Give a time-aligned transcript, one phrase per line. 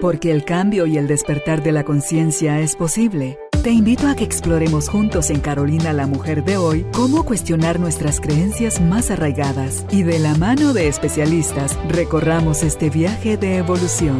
[0.00, 3.38] Porque el cambio y el despertar de la conciencia es posible.
[3.62, 8.20] Te invito a que exploremos juntos en Carolina la Mujer de hoy cómo cuestionar nuestras
[8.20, 14.18] creencias más arraigadas y de la mano de especialistas recorramos este viaje de evolución.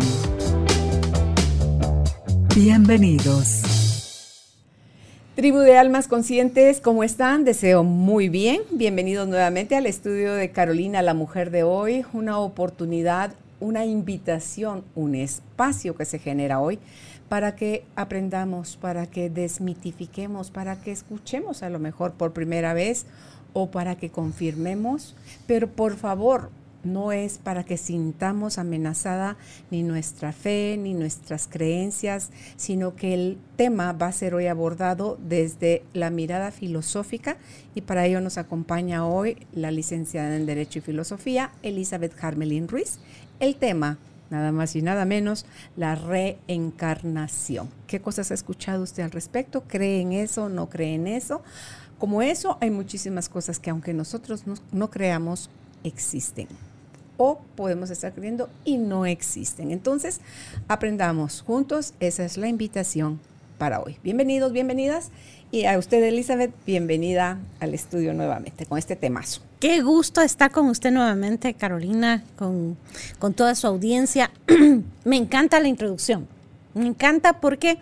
[2.55, 3.65] Bienvenidos.
[5.35, 7.45] Tribu de Almas Conscientes, ¿cómo están?
[7.45, 8.63] Deseo muy bien.
[8.71, 12.05] Bienvenidos nuevamente al estudio de Carolina, la mujer de hoy.
[12.13, 13.33] Una oportunidad,
[13.65, 16.79] una invitación, un espacio que se genera hoy
[17.31, 23.07] para que aprendamos, para que desmitifiquemos, para que escuchemos a lo mejor por primera vez
[23.55, 25.17] o para que confirmemos.
[25.47, 26.51] Pero por favor,
[26.85, 29.37] no es para que sintamos amenazada
[29.71, 35.19] ni nuestra fe ni nuestras creencias, sino que el tema va a ser hoy abordado
[35.27, 37.39] desde la mirada filosófica
[37.75, 42.99] y para ello nos acompaña hoy la licenciada en Derecho y Filosofía, Elizabeth Harmelin Ruiz.
[43.41, 43.99] El tema,
[44.31, 47.69] nada más y nada menos, la reencarnación.
[47.87, 49.63] ¿Qué cosas ha escuchado usted al respecto?
[49.63, 50.49] ¿Cree en eso?
[50.49, 51.43] ¿No cree en eso?
[51.99, 55.51] Como eso, hay muchísimas cosas que aunque nosotros no, no creamos,
[55.83, 56.49] existen
[57.17, 59.71] o podemos estar creyendo y no existen.
[59.71, 60.21] Entonces,
[60.69, 63.21] aprendamos juntos, esa es la invitación
[63.59, 63.99] para hoy.
[64.03, 65.11] Bienvenidos, bienvenidas.
[65.55, 69.41] Y a usted, Elizabeth, bienvenida al estudio nuevamente con este temazo.
[69.61, 72.77] Qué gusto estar con usted nuevamente, Carolina, con,
[73.21, 74.33] con toda su audiencia.
[75.05, 76.27] Me encanta la introducción.
[76.75, 77.79] Me encanta porque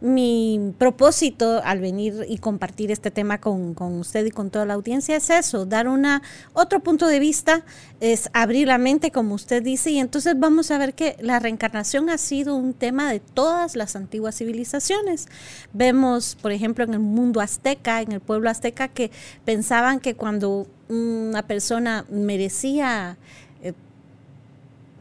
[0.00, 5.16] mi propósito al venir y compartir este tema con, usted y con toda la audiencia
[5.16, 7.64] es eso, dar una otro punto de vista,
[8.00, 12.08] es abrir la mente, como usted dice, y entonces vamos a ver que la reencarnación
[12.08, 15.26] ha sido un tema de todas las antiguas civilizaciones.
[15.72, 19.10] Vemos, por ejemplo, en el mundo azteca, en el pueblo azteca, que
[19.44, 23.18] pensaban que cuando una persona merecía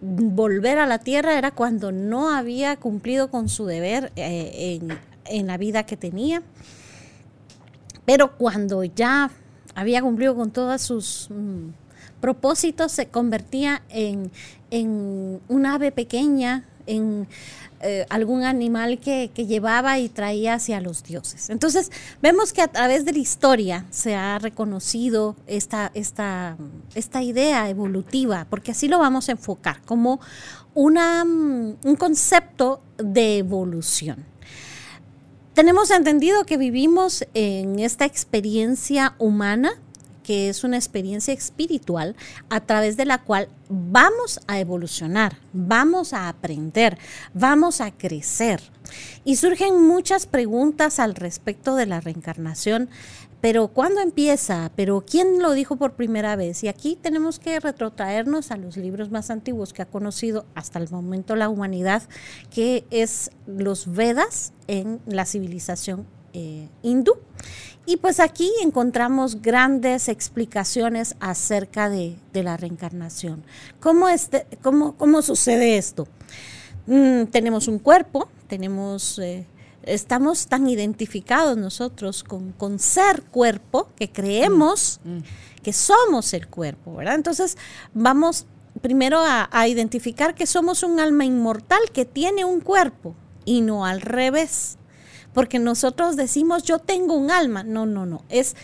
[0.06, 4.80] volver a la tierra era cuando no había cumplido con su deber eh,
[5.26, 6.44] en, la vida que tenía.
[8.06, 9.32] Pero cuando ya
[9.74, 11.70] había cumplido con todos sus mm,
[12.22, 14.32] propósitos, se convertía en,
[14.70, 17.28] en un ave pequeña, en
[17.82, 21.50] eh, algún animal que, llevaba y traía hacia los dioses.
[21.50, 21.92] Entonces,
[22.22, 26.58] vemos que a través de la historia se ha reconocido esta, esta,
[26.96, 30.20] esta idea evolutiva, porque así lo vamos a enfocar, como
[30.74, 34.26] una, mm, un concepto de evolución.
[35.54, 39.74] Tenemos entendido que vivimos en esta experiencia humana
[40.26, 42.16] que es una experiencia espiritual
[42.50, 46.98] a través de la cual vamos a evolucionar, vamos a aprender,
[47.36, 48.60] vamos a crecer.
[49.24, 52.90] Y surgen muchas preguntas al respecto de la reencarnación.
[53.40, 54.72] Pero ¿cuándo empieza?
[54.76, 56.64] ¿Pero quién lo dijo por primera vez?
[56.64, 60.90] Y aquí tenemos que retrotraernos a los libros más antiguos que ha conocido hasta el
[60.90, 62.02] momento la humanidad,
[62.50, 67.14] que es los Vedas en la civilización eh, hindú.
[67.88, 73.44] Y pues aquí encontramos grandes explicaciones acerca de, la reencarnación.
[73.80, 76.08] ¿Cómo, este, cómo, cómo sucede esto?
[76.88, 79.46] Mm, tenemos un cuerpo, tenemos, eh,
[79.84, 85.24] estamos tan identificados nosotros con, ser cuerpo que creemos mm, mm.
[85.62, 87.16] que somos el cuerpo, ¿verdad?
[87.16, 87.56] Entonces
[87.94, 88.48] vamos
[88.82, 93.16] primero a, a identificar que somos un alma inmortal que tiene un cuerpo
[93.46, 94.80] y no al revés
[95.36, 97.62] porque nosotros decimos yo tengo un alma.
[97.62, 98.56] No, no, no, es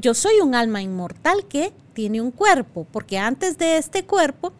[0.00, 4.54] yo soy un alma inmortal que tiene un cuerpo, porque antes de este cuerpo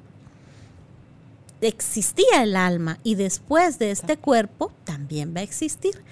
[1.63, 6.05] existía el alma y después de este cuerpo también va a existir.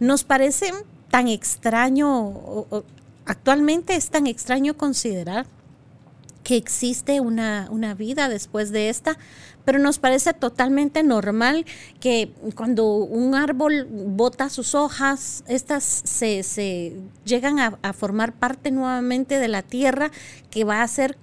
[0.00, 0.72] Nos parece
[1.10, 2.66] tan extraño,
[3.26, 5.44] actualmente es tan extraño considerar
[6.42, 9.16] que existe una, una, vida después de esta,
[9.64, 11.64] pero nos parece totalmente normal
[12.00, 18.70] que cuando un árbol bota sus hojas, estas se, se llegan a, a, formar parte
[18.70, 20.10] nuevamente de la tierra
[20.50, 21.16] que va a ser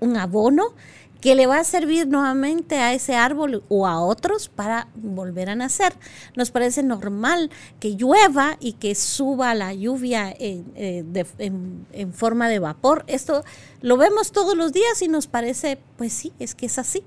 [0.00, 0.74] un abono
[1.20, 5.54] que le va a servir nuevamente a ese árbol o a otros para volver a
[5.54, 5.92] nacer.
[6.36, 13.04] Nos parece normal que llueva y que suba la lluvia en, eh, forma de vapor.
[13.06, 13.44] Esto
[13.82, 17.04] lo vemos todos los días y nos parece, pues sí, es que es así.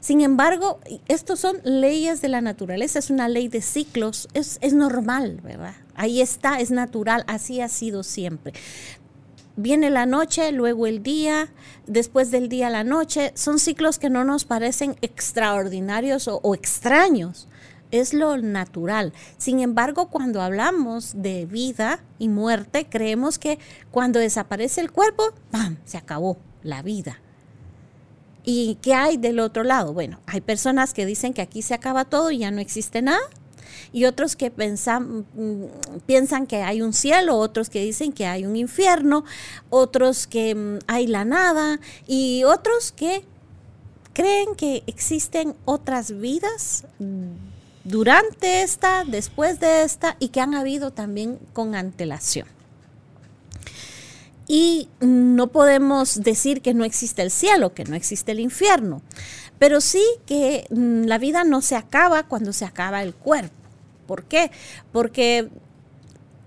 [0.00, 0.78] Sin embargo,
[1.08, 5.74] estos son leyes de la naturaleza, es una ley de ciclos, es, es normal, ¿verdad?
[5.96, 8.52] Ahí está, es natural, así ha sido siempre
[9.56, 11.48] viene la noche, luego el día,
[11.86, 13.32] después del día la noche.
[13.34, 17.48] Son ciclos que no nos parecen extraordinarios o, extraños.
[17.90, 19.12] Es lo natural.
[19.38, 23.58] Sin embargo, cuando hablamos de vida y muerte, creemos que
[23.90, 25.76] cuando desaparece el cuerpo, ¡pam!
[25.84, 27.20] se acabó la vida.
[28.42, 29.94] ¿Y qué hay del otro lado?
[29.94, 33.22] Bueno, hay personas que dicen que aquí se acaba todo y ya no existe nada.
[33.92, 38.56] Y otros que mm, piensan que hay un cielo, otros que dicen que hay un
[38.56, 39.24] infierno,
[39.70, 43.24] otros que mm, hay la nada y otros que
[44.12, 46.84] creen que existen otras vidas
[47.84, 52.46] durante esta, después de esta y que han habido también con antelación.
[54.46, 59.02] Y no podemos decir que no existe el cielo, que no existe el infierno,
[59.58, 63.63] pero sí que mm, la vida no se acaba cuando se acaba el cuerpo.
[64.06, 64.50] ¿Por qué?
[64.92, 65.48] Porque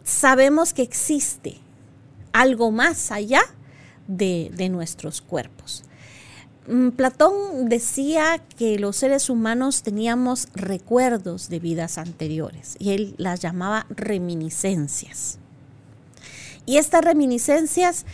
[0.04, 1.58] sabemos que existe
[2.32, 3.42] algo más allá
[4.08, 5.84] de, de nuestros cuerpos.
[6.68, 13.40] Mm, Platón decía que los seres humanos teníamos recuerdos de vidas anteriores y él las
[13.40, 15.40] llamaba reminiscencias.
[16.66, 18.06] Y estas reminiscencias,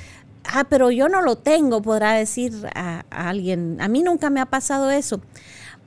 [0.44, 2.54] ah, pero yo no lo tengo, podrá decir
[3.10, 3.82] alguien.
[3.82, 5.22] A mí nunca me ha pasado eso.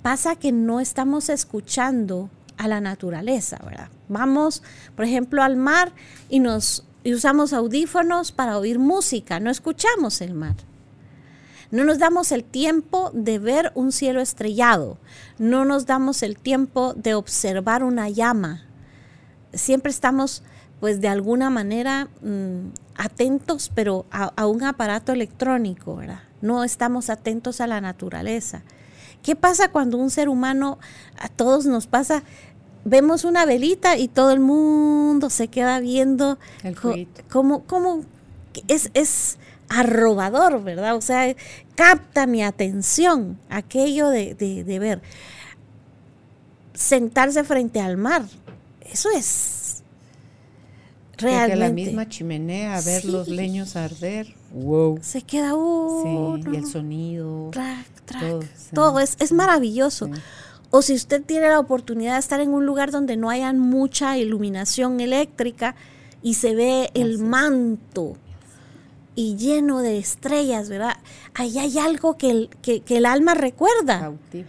[0.02, 3.88] Pasa que no estamos escuchando a la naturaleza, ¿verdad?
[4.08, 4.62] Vamos,
[4.94, 5.92] por ejemplo, al mar
[6.28, 10.56] y nos y usamos audífonos para oír música, no escuchamos el mar.
[11.70, 14.98] No nos damos el tiempo de ver un cielo estrellado,
[15.38, 18.64] no nos damos el tiempo de observar una llama.
[19.52, 20.42] Siempre estamos
[20.80, 26.20] pues de alguna manera mm, atentos, pero a, un aparato electrónico, ¿verdad?
[26.40, 28.62] No estamos atentos a la naturaleza.
[29.26, 30.78] ¿Qué pasa cuando un ser humano,
[31.18, 32.22] a todos nos pasa,
[32.84, 36.38] vemos una velita y todo el mundo se queda viendo
[37.28, 38.02] cómo, cómo
[38.68, 39.38] es, es
[39.68, 40.94] arrobador, ¿verdad?
[40.94, 41.34] O sea,
[41.74, 45.02] capta mi atención aquello de, de ver.
[46.72, 48.26] Sentarse frente al mar,
[48.92, 49.56] eso es
[51.18, 51.56] Realmente.
[51.56, 54.34] la misma chimenea, ver los leños arder.
[54.56, 54.98] Wow.
[55.02, 56.42] Se queda uno.
[56.42, 57.50] Sí, y el sonido.
[58.72, 60.10] todo, es, es maravilloso.
[60.70, 64.18] O si usted tiene la oportunidad de estar en un lugar donde no haya mucha
[64.18, 65.74] iluminación eléctrica
[66.22, 68.16] y se ve el manto
[69.14, 70.96] y lleno de estrellas, ¿verdad?
[71.34, 74.00] Ahí hay algo que el, que, que el alma recuerda.
[74.00, 74.48] Cautiva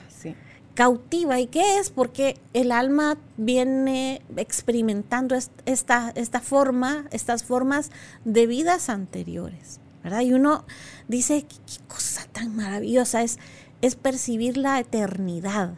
[0.77, 1.39] cautiva.
[1.39, 1.89] ¿Y qué es?
[1.89, 7.89] Porque el alma viene experimentando esta, esta forma, estas formas
[8.25, 9.79] de vidas anteriores,
[10.23, 10.65] Y uno
[11.07, 13.39] dice, qué, cosa tan maravillosa es,
[13.81, 15.75] es percibir la eternidad.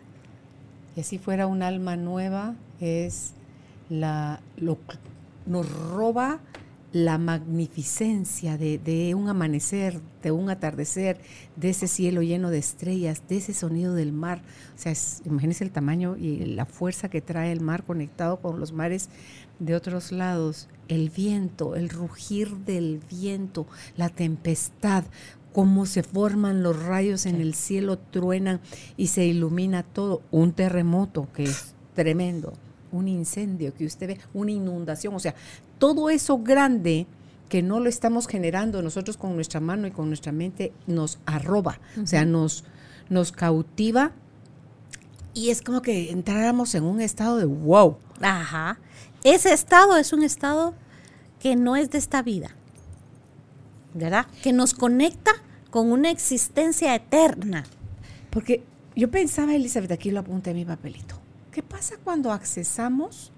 [0.95, 3.33] Y si fuera un alma nueva, es
[3.89, 4.77] la, lo,
[5.45, 6.39] nos roba
[6.91, 11.19] la magnificencia de, un amanecer, de un atardecer,
[11.55, 14.41] de ese cielo lleno de estrellas, de ese sonido del mar.
[14.75, 14.93] O sea,
[15.25, 19.09] imagínense el tamaño y la fuerza que trae el mar conectado con los mares
[19.59, 20.67] de otros lados.
[20.87, 25.03] El viento, el rugir del viento, la tempestad,
[25.53, 28.61] cómo se forman los rayos en el cielo, truenan
[28.97, 30.23] y se ilumina todo.
[30.31, 32.53] Un terremoto que es tremendo
[32.91, 35.35] un incendio que usted ve, una inundación, o sea,
[35.79, 37.07] todo eso grande
[37.49, 41.79] que no lo estamos generando nosotros con nuestra mano y con nuestra mente, nos arroba,
[42.01, 42.63] o sea, nos,
[43.09, 44.11] nos cautiva
[45.33, 47.97] y es como que entráramos en un estado de wow.
[48.21, 48.79] Ajá.
[49.23, 50.75] Ese estado es un estado
[51.39, 52.55] que no es de esta vida,
[53.93, 54.27] ¿verdad?
[54.43, 55.31] Que nos conecta
[55.71, 57.65] con una existencia eterna.
[58.29, 58.63] Porque
[58.95, 61.15] yo pensaba, Elizabeth, aquí lo apunté en mi papelito.
[61.51, 63.31] ¿Qué pasa cuando accesamos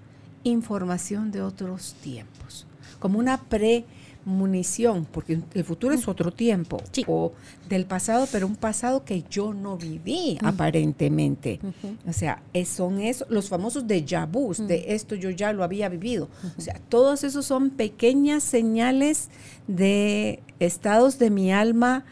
[0.44, 2.66] información de otros tiempos?
[2.98, 7.32] Como una premunición, porque el futuro es otro tiempo, o
[7.68, 11.58] del pasado, pero un pasado que yo no viví aparentemente.
[12.06, 16.28] O sea, son esos, los famosos de vu, de esto yo ya lo había vivido.
[16.56, 19.30] O sea, todos esos son pequeñas señales
[19.66, 22.04] de estados de mi alma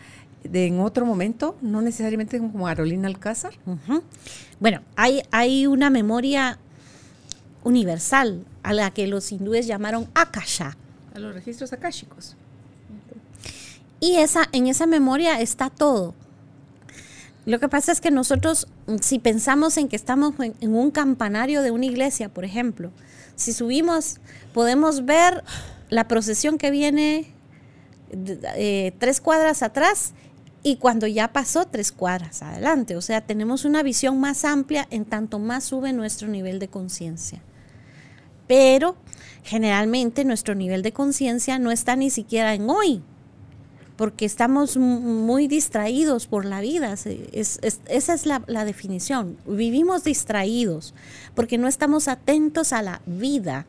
[0.44, 3.52] de en otro momento, no necesariamente como Carolina Alcázar.
[4.58, 6.58] Bueno, hay, hay una memoria
[7.64, 10.76] universal a la que los hindúes llamaron Akasha.
[11.14, 12.36] A los registros akáshicos.
[14.00, 16.14] Y esa, en esa memoria está todo.
[17.46, 18.66] Lo que pasa es que nosotros,
[19.00, 22.90] si pensamos en que estamos en, un campanario de una iglesia, por ejemplo,
[23.36, 24.18] si subimos,
[24.52, 25.42] podemos ver
[25.88, 27.32] la procesión que viene
[28.12, 30.12] eh, tres cuadras atrás
[30.62, 32.96] y cuando ya pasó tres cuadras adelante.
[32.96, 37.42] O sea, tenemos una visión más amplia en tanto más sube nuestro nivel de conciencia.
[38.50, 38.96] Pero
[39.44, 43.00] generalmente nuestro nivel de conciencia no está ni siquiera en hoy,
[43.96, 46.92] porque estamos muy distraídos por la vida.
[46.92, 49.36] esa es la, la definición.
[49.46, 50.94] Vivimos distraídos
[51.36, 53.66] porque no estamos atentos a la vida,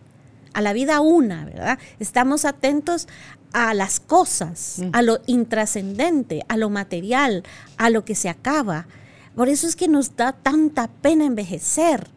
[0.53, 1.77] a la vida una, ¿verdad?
[1.99, 3.07] Estamos atentos
[3.53, 4.89] a las cosas, Mm.
[4.93, 7.43] a lo intrascendente, a lo material,
[7.77, 8.87] a lo que se acaba.
[9.35, 12.09] Por eso es que nos da tanta pena envejecer.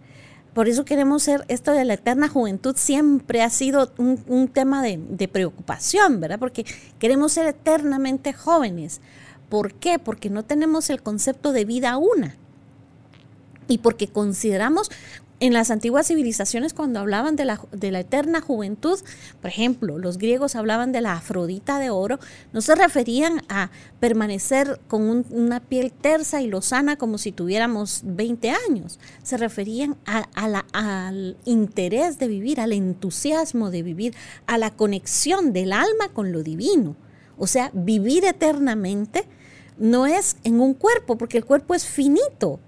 [0.54, 4.82] Por eso queremos ser, esto de la eterna juventud siempre ha sido un, un tema
[4.82, 6.38] de, de preocupación, ¿verdad?
[6.38, 6.64] Porque
[6.99, 9.00] queremos ser eternamente jóvenes.
[9.49, 9.99] ¿Por qué?
[9.99, 12.37] Porque no tenemos el concepto de vida una.
[13.66, 14.90] Y porque consideramos
[15.40, 17.60] en las antiguas civilizaciones cuando hablaban de la,
[18.00, 18.98] eterna juventud,
[19.40, 22.18] por ejemplo, los griegos hablaban de la Afrodita de oro,
[22.52, 28.02] no se referían a permanecer con un- una piel tersa y lozana como si tuviéramos
[28.04, 34.14] 20 años, se referían a- la- al interés de vivir, al entusiasmo de vivir,
[34.46, 36.96] a la conexión del alma con lo divino.
[37.36, 39.24] O sea, vivir eternamente
[39.78, 42.60] no es en un cuerpo, porque el cuerpo es finito,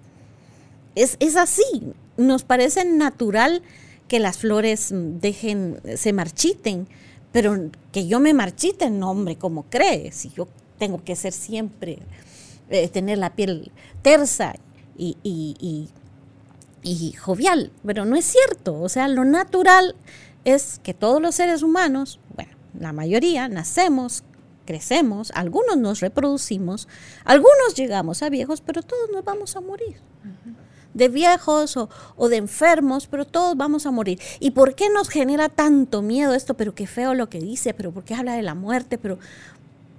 [0.96, 1.92] es así.
[2.16, 3.62] Nos parece natural
[4.08, 6.88] que las flores mm, dejen, se marchiten,
[7.32, 10.14] pero que yo me marchite, no, hombre, ¿cómo crees?
[10.16, 11.98] Si yo tengo que ser siempre,
[12.70, 14.54] eh, tener la piel tersa
[14.96, 15.88] y, y- y-
[16.82, 18.80] y jovial, pero no es cierto.
[18.80, 19.96] O sea, lo natural
[20.44, 24.22] es que todos los seres humanos, bueno, la mayoría, nacemos,
[24.64, 26.86] crecemos, algunos nos reproducimos,
[27.24, 29.96] algunos llegamos a viejos, pero todos nos vamos a morir
[30.96, 34.18] de viejos o, o de enfermos, pero todos vamos a morir.
[34.40, 36.54] ¿Y por qué nos genera tanto miedo esto?
[36.54, 38.98] Pero qué feo lo que dice, pero ¿por qué habla de la muerte?
[38.98, 39.18] Pero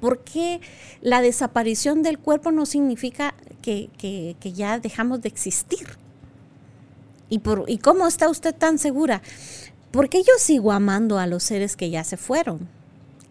[0.01, 0.59] ¿por qué
[1.01, 5.87] la desaparición del cuerpo no significa que, que- ya dejamos de existir?
[7.29, 9.21] ¿Y, por, ¿Y cómo está usted tan segura?
[9.91, 12.67] Porque yo sigo amando a los seres que ya se fueron.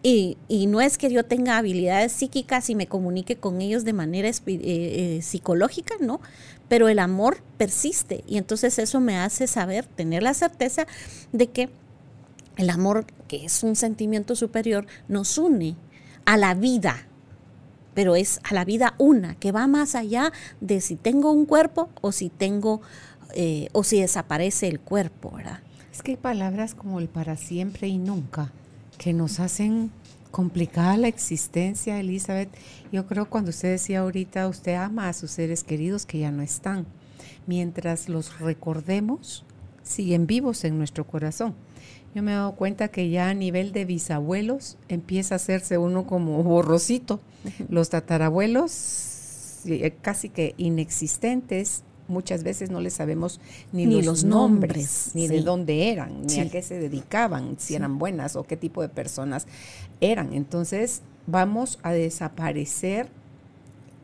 [0.02, 3.92] Y, y no es que yo tenga habilidades psíquicas y me comunique con ellos de
[3.92, 6.20] manera eh, eh, psicológica, ¿no?
[6.68, 10.86] Pero el amor persiste y entonces eso me hace saber, tener la certeza
[11.32, 11.70] de que
[12.56, 15.76] el amor, que es un sentimiento superior, nos une
[16.24, 17.06] a la vida,
[17.94, 21.88] pero es a la vida una, que va más allá de si tengo un cuerpo
[22.00, 22.80] o si tengo,
[23.34, 25.60] eh, o si desaparece el cuerpo, ¿verdad?
[25.92, 28.52] Es que hay palabras como el para siempre y nunca
[28.98, 29.90] que nos hacen
[30.36, 32.50] complicada la existencia, Elizabeth.
[32.92, 36.42] Yo creo cuando usted decía ahorita, usted ama a sus seres queridos que ya no
[36.42, 36.84] están.
[37.46, 39.46] Mientras los recordemos,
[39.82, 41.54] siguen vivos en nuestro corazón.
[42.14, 46.06] Yo me he dado cuenta que ya a nivel de bisabuelos empieza a hacerse uno
[46.06, 47.18] como borrosito.
[47.70, 53.40] Los tatarabuelos eh, casi que inexistentes, muchas veces no les sabemos
[53.72, 57.56] ni, Ni los, los nombres, nombres, ni de dónde eran, ni a qué se dedicaban,
[57.58, 59.46] si eran buenas o qué tipo de personas
[60.00, 60.32] eran.
[60.32, 63.08] Entonces vamos a desaparecer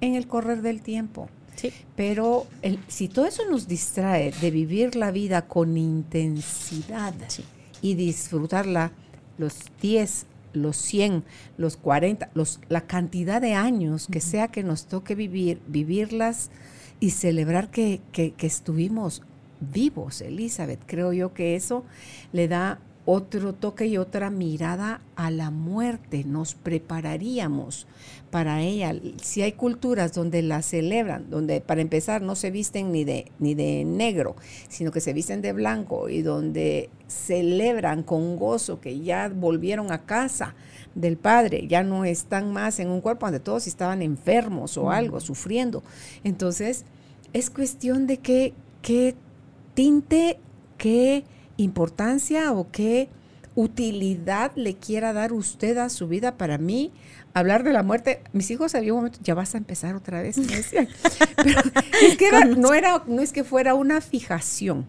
[0.01, 1.29] en el correr del tiempo.
[1.55, 1.71] Sí.
[1.97, 7.45] Pero el- si todo eso nos distrae de vivir la vida con intensidad Sí.
[7.83, 8.93] y disfrutarla
[9.39, 11.25] los 10, los 100,
[11.59, 16.51] los 40, los, la cantidad de años que sea que nos toque vivir, vivirlas
[17.03, 19.23] y celebrar que, que- que estuvimos
[19.61, 20.79] vivos, Elizabeth.
[20.87, 21.85] Creo yo que eso
[22.33, 26.23] le da otro toque y otra mirada a la muerte.
[26.23, 27.89] Nos prepararíamos
[28.31, 28.95] para ella.
[29.21, 33.55] Si hay culturas donde la celebran, donde para empezar no se visten ni de, ni
[33.55, 34.37] de negro,
[34.69, 40.05] sino que se visten de blanco y donde celebran con gozo que ya volvieron a
[40.07, 40.55] casa
[40.95, 45.21] del padre, ya no están más en un cuerpo donde todos estaban enfermos o algo,
[45.21, 45.83] sufriendo.
[46.25, 46.85] Entonces,
[47.33, 49.15] es cuestión de qué, qué
[49.75, 50.39] tinte,
[50.79, 51.25] qué
[51.57, 53.09] importancia o qué
[53.55, 56.37] utilidad le quiera dar usted a su vida.
[56.37, 56.91] Para mí,
[57.35, 60.39] hablar de la muerte, mis hijos había un momento, ya vas a empezar otra vez,
[60.39, 60.89] me decían.
[61.37, 61.61] Pero
[62.03, 64.87] es que era- no, era, no es que fuera una fijación,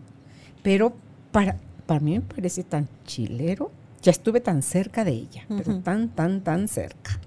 [0.61, 0.93] pero
[1.31, 3.71] para, para mí me parece tan chilero.
[4.03, 5.81] Ya estuve tan cerca de ella, pero Ujú.
[5.81, 7.19] tan, tan, tan cerca,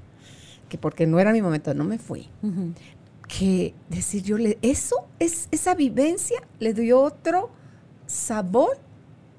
[0.69, 2.73] que porque no era mi momento, no me fui Ujú.
[3.29, 7.51] que decir yo le eso es esa vivencia le dio otro
[8.07, 8.79] sabor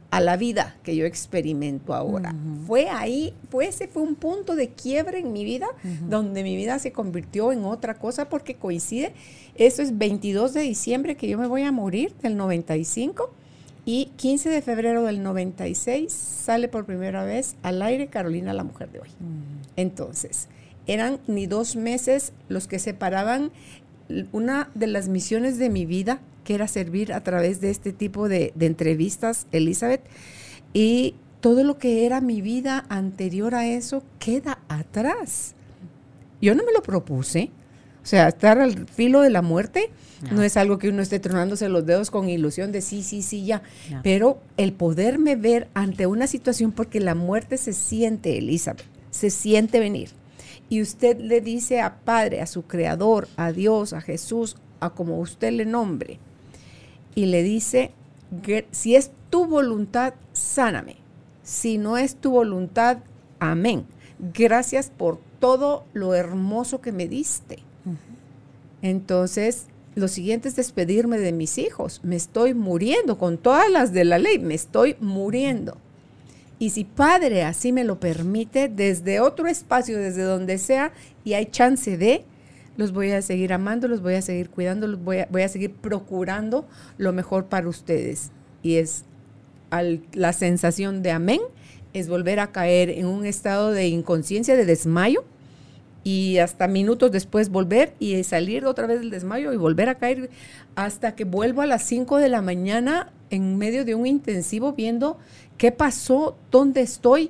[0.10, 2.32] a la vida que yo experimento ahora.
[2.34, 2.65] Ujú.
[2.65, 5.67] Fue ahí, fue ese fue un punto de quiebre en mi vida
[6.10, 9.13] donde mi vida se convirtió en otra cosa porque coincide
[9.56, 13.32] eso es 22 de diciembre que yo me voy a morir del 95
[13.88, 18.91] y 15 de febrero del 96 sale por primera vez al aire Carolina la mujer
[18.91, 19.08] de hoy.
[19.77, 20.50] Entonces,
[20.88, 23.50] eran ni dos meses los que separaban
[24.34, 28.27] una de las misiones de mi vida, que era servir a través de este tipo
[28.27, 30.01] de, de entrevistas, Elizabeth,
[30.74, 35.56] y todo lo que era mi vida anterior a eso queda atrás.
[36.41, 37.51] Yo no me lo propuse.
[38.08, 39.90] O sea, estar al filo de la muerte
[40.32, 43.44] no, es algo que uno esté tronándose los dedos con ilusión de sí, sí, sí,
[43.44, 43.64] ya.
[44.02, 49.82] Pero el poderme ver ante una situación, porque la muerte se siente, Elizabeth, se siente
[49.82, 50.12] venir.
[50.70, 55.20] Y usted le dice a Padre, a su Creador, a Dios, a Jesús, a como
[55.20, 56.18] usted le nombre,
[57.14, 57.92] y le dice,
[58.72, 60.96] si es tu voluntad, sáname.
[61.44, 63.00] Si no es tu voluntad,
[63.40, 63.86] amén.
[64.34, 67.67] Gracias por todo lo hermoso que me diste.
[68.89, 69.65] Entonces,
[69.96, 72.01] lo siguiente es despedirme de mis hijos.
[72.03, 75.77] Me estoy muriendo con todas las de la ley, me estoy muriendo.
[76.60, 80.91] Y si Padre así me lo permite, desde otro espacio, desde donde sea,
[81.24, 82.24] y hay chance de,
[82.77, 85.50] los voy a seguir amando, los voy a seguir cuidando, los voy a, voy a
[85.50, 86.65] seguir procurando
[86.98, 88.32] lo mejor para ustedes.
[88.63, 89.03] Y es
[90.13, 91.41] la sensación de amén,
[91.94, 95.25] es volver a caer en un estado de inconsciencia, de desmayo,
[96.08, 100.30] y hasta minutos después volver y salir otra vez del desmayo y volver a caer
[100.74, 105.18] hasta que vuelvo a las 5 de la mañana en medio de un intensivo viendo
[105.58, 107.30] qué pasó, dónde estoy.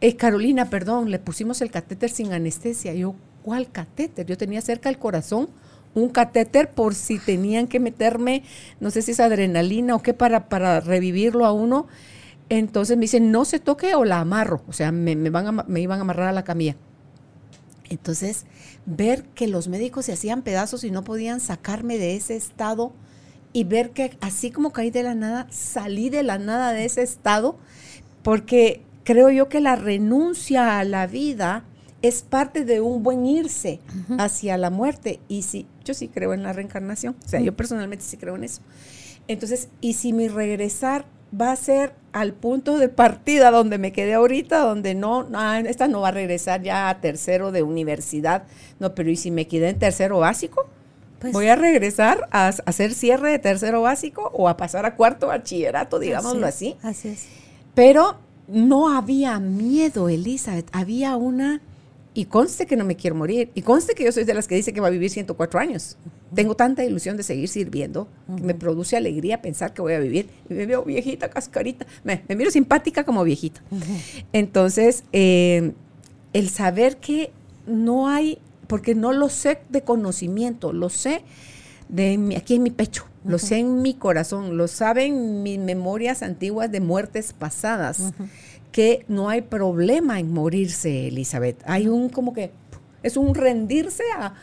[0.00, 2.94] Eh, Carolina, perdón, le pusimos el catéter sin anestesia.
[2.94, 4.24] Yo, ¿cuál catéter?
[4.24, 5.48] Yo tenía cerca el corazón
[5.94, 8.44] un catéter por si tenían que meterme,
[8.78, 11.88] no sé si es adrenalina o qué, para, para revivirlo a uno.
[12.50, 14.62] Entonces me dicen, no se toque o la amarro.
[14.68, 16.76] O sea, me, van me iban a amarrar a la camilla.
[17.88, 18.46] Entonces,
[18.84, 22.92] ver que los médicos se hacían pedazos y no podían sacarme de ese estado
[23.52, 27.02] y ver que así como caí de la nada, salí de la nada de ese
[27.02, 27.58] estado,
[28.22, 31.64] porque creo yo que la renuncia a la vida
[32.02, 33.80] es parte de un buen irse
[34.18, 35.20] hacia la muerte.
[35.28, 38.44] Y sí, yo sí creo en la reencarnación, o sea, yo personalmente sí creo en
[38.44, 38.62] eso.
[39.28, 41.06] Entonces, y si mi regresar
[41.38, 45.28] va a ser al punto de partida donde me quedé ahorita, donde no,
[45.66, 48.44] esta no va a regresar ya a tercero de universidad.
[48.78, 50.66] No, pero ¿y si me quedé en tercero básico?
[51.18, 55.26] Pues ¿Voy a regresar a, hacer cierre de tercero básico o a pasar a cuarto
[55.26, 56.76] bachillerato, digámoslo así?
[56.82, 57.26] Así es.
[57.74, 58.16] Pero
[58.48, 61.60] no había miedo, Elizabeth, había una
[62.16, 63.50] y conste que no me quiero morir.
[63.54, 65.98] Y conste que yo soy de las que dice que va a vivir 104 años.
[66.34, 70.30] Tengo tanta ilusión de seguir sirviendo que me produce alegría pensar que voy a vivir.
[70.48, 71.86] Y me veo viejita, cascarita.
[72.04, 73.60] Me, miro simpática como viejita.
[74.32, 75.72] Entonces, eh,
[76.32, 77.32] el saber que
[77.66, 81.22] no hay, porque no lo sé de conocimiento, lo sé
[81.90, 86.72] de aquí en mi pecho, lo sé en mi corazón, lo saben mis memorias antiguas
[86.72, 88.14] de muertes pasadas
[88.76, 91.62] que no hay problema en morirse, Elizabeth.
[91.64, 92.50] Hay un como que
[93.02, 94.34] es un rendirse a,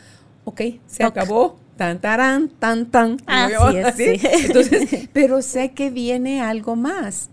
[0.42, 3.18] ok, se acabó, tan, tan, tan, tan.
[3.28, 7.30] Así Entonces, pero sé que viene algo más.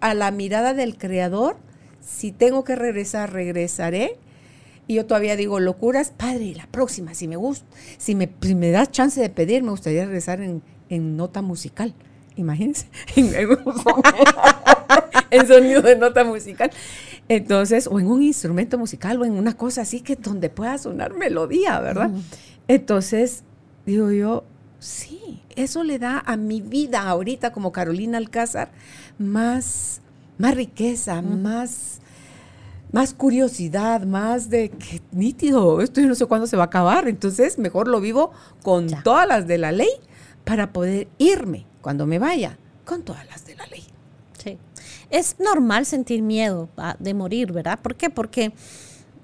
[0.00, 1.56] A la mirada del Creador,
[2.00, 4.16] si tengo que regresar, regresaré.
[4.88, 7.64] Y yo todavía digo, locuras, padre, la próxima, si me gusta,
[7.96, 11.94] si me, si me das chance de pedir, me gustaría regresar en, en nota musical.
[12.38, 12.86] Imagínense.
[15.30, 16.70] en sonido de nota musical.
[17.28, 21.14] Entonces, o en un instrumento musical o en una cosa así que donde pueda sonar
[21.14, 22.10] melodía, ¿verdad?
[22.68, 23.44] Entonces,
[23.84, 24.44] digo yo,
[24.78, 28.70] sí, eso le da a mi vida ahorita como Carolina Alcázar
[29.18, 30.00] más,
[30.38, 32.00] más riqueza, más,
[32.92, 37.08] más curiosidad, más de que nítido, esto yo no sé cuándo se va a acabar,
[37.08, 39.90] entonces mejor lo vivo con todas las de la ley
[40.44, 43.84] para poder irme cuando me vaya con todas las de la ley.
[44.42, 44.58] Sí
[45.10, 47.78] es normal sentir miedo de morir, ¿verdad?
[47.80, 48.10] ¿Por qué?
[48.10, 48.52] Porque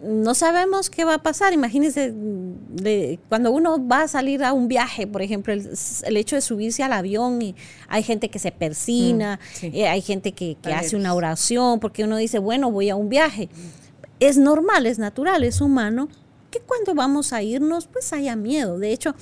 [0.02, 1.52] no sabemos qué va a pasar.
[1.52, 6.42] Imagínense, de, cuando uno va a salir a un viaje, por ejemplo, el, hecho de
[6.42, 7.54] subirse al avión y
[7.88, 12.16] hay gente que se persina, mm, eh, hay gente que, hace una oración, porque uno
[12.16, 13.48] dice, bueno, voy a un viaje.
[14.20, 16.08] Es normal, es natural, es humano
[16.50, 18.78] que cuando vamos a irnos, pues haya miedo.
[18.78, 19.14] De hecho,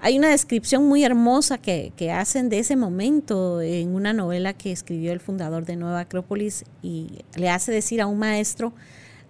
[0.00, 5.12] hay una descripción muy hermosa que, hacen de ese momento en una novela que escribió
[5.12, 8.72] el fundador de Nueva Acrópolis y le hace decir a un maestro,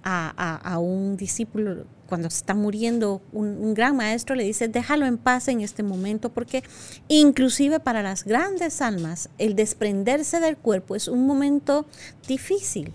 [0.04, 5.48] a, un discípulo, cuando se está muriendo, un, gran maestro le dice, déjalo en paz
[5.48, 6.62] en este momento, porque
[7.08, 11.86] inclusive para las grandes almas, el desprenderse del cuerpo es un momento
[12.26, 12.92] difícil.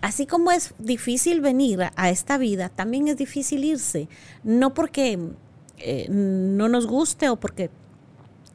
[0.00, 4.08] Así como es difícil venir a esta vida, también es difícil irse,
[4.44, 5.18] no porque
[5.80, 7.70] eh, no nos guste o porque,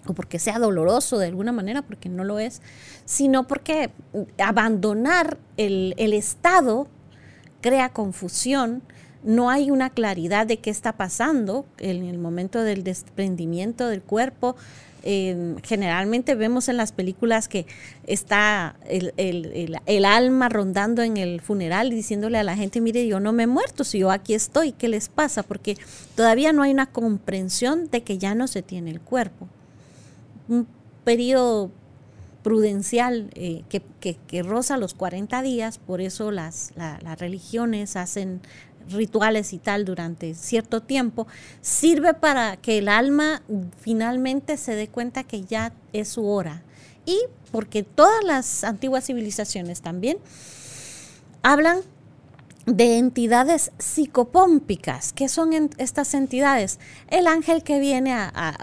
[0.08, 2.62] o porque sea doloroso de alguna manera, porque no lo es,
[3.06, 3.92] sino porque
[4.38, 6.88] abandonar el, estado
[7.62, 8.82] crea confusión,
[9.24, 14.56] no hay una claridad de qué está pasando en el momento del desprendimiento del cuerpo.
[15.04, 17.66] Generalmente vemos en las películas que
[18.08, 23.34] está el, alma rondando en el funeral y diciéndole a la gente, mire, yo no
[23.34, 25.44] me he muerto, si yo aquí estoy, ¿qué les pasa?
[25.44, 25.78] Porque
[26.16, 29.48] todavía no hay una comprensión de que ya no se tiene el cuerpo.
[30.48, 30.68] Un
[31.04, 31.70] periodo
[32.42, 36.74] prudencial eh, que, roza los 40 días, por eso las
[37.18, 38.42] religiones hacen
[38.90, 41.28] rituales y tal durante cierto tiempo,
[41.62, 43.42] sirve para que el alma
[43.80, 46.64] finalmente se dé cuenta que ya es su hora.
[47.06, 47.20] Y
[47.52, 50.18] porque todas las antiguas civilizaciones también
[51.42, 51.82] hablan
[52.66, 55.12] de entidades psicopómpicas.
[55.12, 56.80] ¿Qué son estas entidades?
[57.10, 58.16] El ángel que viene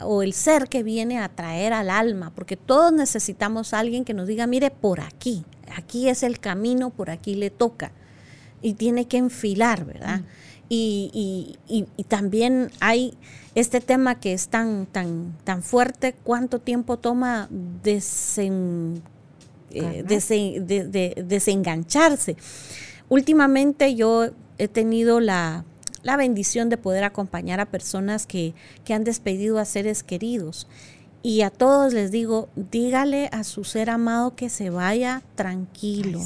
[0.03, 4.27] o el ser que viene a traer al alma, porque todos necesitamos alguien que nos
[4.27, 5.45] diga, mire, por aquí,
[5.77, 7.93] aquí es el camino, por aquí le toca
[8.63, 10.21] y tiene que enfilar, ¿verdad?
[10.21, 10.25] Mm.
[10.73, 11.57] Y,
[12.09, 13.15] también hay
[13.55, 19.03] este tema que es tan, tan, tan fuerte, cuánto tiempo toma desen,
[19.71, 20.05] eh,
[21.27, 22.37] desengancharse.
[23.09, 25.65] Últimamente yo he tenido la,
[26.17, 30.69] bendición de poder acompañar a personas que, que han despedido a seres queridos
[31.23, 36.21] y a todos les digo, dígale a su ser amado que se vaya tranquilo,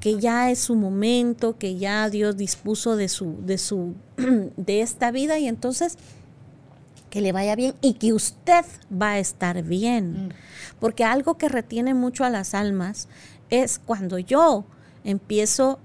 [0.00, 3.94] que ya es su momento, que ya Dios dispuso de su, de su,
[4.56, 5.98] de esta vida y entonces
[7.10, 10.26] que le vaya bien y que usted va a estar bien.
[10.26, 10.28] Mm.
[10.78, 13.08] Porque algo que retiene mucho a las almas
[13.50, 14.64] es cuando yo
[15.02, 15.80] empiezo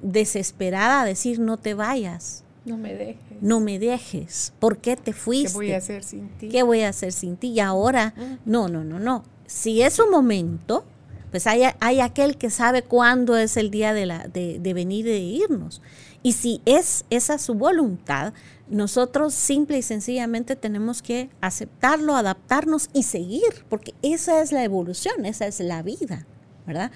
[0.00, 3.16] desesperada a decir no te vayas no me dejes.
[3.40, 4.52] No me dejes.
[4.58, 5.52] ¿Por qué te fuiste?
[5.52, 6.48] ¿Qué voy a hacer sin ti?
[6.48, 7.48] ¿Qué voy a hacer sin ti?
[7.48, 9.24] Y ahora, no, no, no, no.
[9.46, 10.84] Si es un momento,
[11.30, 15.06] pues hay, hay aquel que sabe cuándo es el día de, la, de, de venir
[15.06, 15.82] y de irnos.
[16.22, 18.32] Y si es esa su voluntad,
[18.68, 25.26] nosotros simple y sencillamente tenemos que aceptarlo, adaptarnos y seguir, porque esa es la evolución,
[25.26, 26.26] esa es la vida,
[26.66, 26.90] ¿verdad?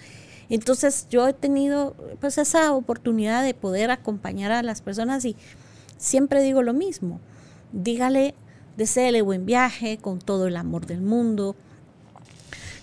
[0.48, 5.36] Entonces yo he tenido pues esa oportunidad de poder acompañar a las personas y
[5.98, 7.20] siempre digo lo mismo,
[7.72, 8.34] dígale,
[8.76, 11.54] deseele buen viaje con todo el amor del mundo,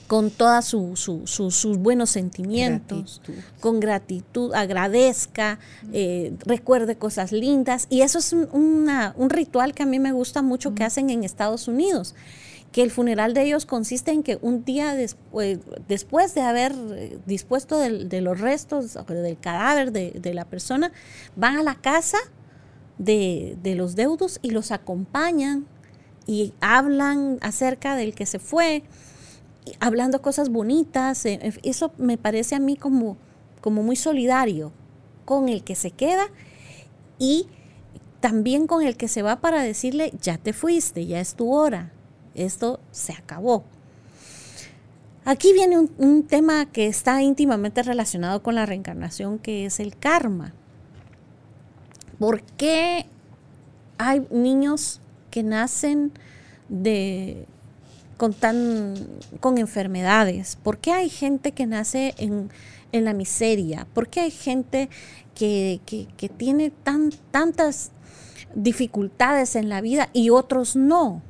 [0.08, 3.21] con todos sus buenos sentimientos,
[3.60, 5.58] con gratitud, agradezca,
[5.93, 7.88] eh, recuerde cosas lindas.
[7.89, 11.23] Y eso es un, un, ritual que a mí me gusta mucho que hacen en
[11.23, 12.13] Estados Unidos
[12.71, 17.17] que el funeral de ellos consiste en que un día después, después de haber eh,
[17.25, 20.91] dispuesto de los restos del cadáver de, la persona,
[21.38, 22.17] van a la casa
[22.97, 25.65] de, los deudos y los acompañan
[26.27, 28.84] y hablan acerca del que se fue,
[29.79, 31.25] hablando cosas bonitas.
[31.25, 33.17] Eh, eso me parece a mí como,
[33.62, 34.71] como muy solidario
[35.25, 36.27] con el que se queda
[37.19, 37.47] y
[38.19, 41.91] también con el que se va para decirle, ya te fuiste, ya es tu hora,
[42.34, 43.63] esto se acabó.
[45.25, 50.53] Aquí viene un, tema que está íntimamente relacionado con la reencarnación, que es el karma.
[52.19, 53.06] ¿Por qué
[53.97, 55.01] hay niños
[55.32, 56.12] que nacen
[56.69, 57.45] de,
[58.17, 58.95] con, tan,
[59.39, 60.58] con enfermedades?
[60.62, 62.49] ¿Por qué hay gente que nace en,
[62.91, 63.88] la miseria?
[63.93, 64.89] ¿Por qué hay gente
[65.34, 65.82] que,
[66.38, 67.91] tiene tan, tantas
[68.54, 71.21] dificultades en la vida y otros no?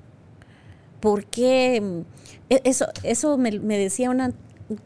[1.05, 1.99] porque mm,
[2.49, 4.33] e-, eso, eso me, decía una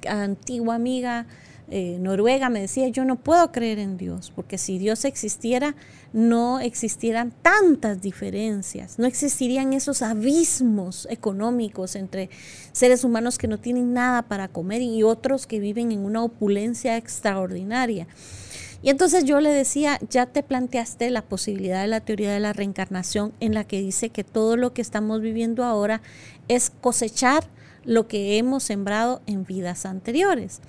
[0.06, 1.26] antigua amiga
[1.72, 5.76] eh, noruega, me decía, yo no puedo creer en Dios, porque si Dios existiera,
[6.14, 12.30] no existieran tantas diferencias, no existirían esos abismos económicos entre
[12.72, 16.98] seres humanos que no tienen nada para comer y otros que viven en una opulencia
[16.98, 18.08] extraordinaria.
[18.82, 22.54] Y entonces yo le decía, ya te planteaste la posibilidad de la teoría de la
[22.54, 26.02] reencarnación en la que dice que todo lo que estamos viviendo ahora
[26.48, 27.44] es cosechar
[27.84, 30.62] lo que hemos sembrado en vidas anteriores.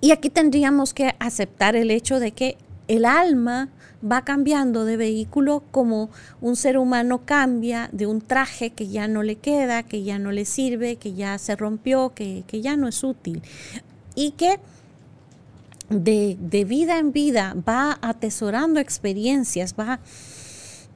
[0.00, 2.56] Y aquí tendríamos que aceptar el hecho de que
[2.88, 3.68] el alma
[4.08, 9.22] va cambiando de vehículo como un ser humano cambia de un traje que ya no
[9.22, 12.88] le queda, que ya no le sirve, que ya se rompió, que, que ya no
[12.88, 13.42] es útil.
[14.14, 14.60] Y que
[15.88, 20.00] de, vida en vida va atesorando experiencias, va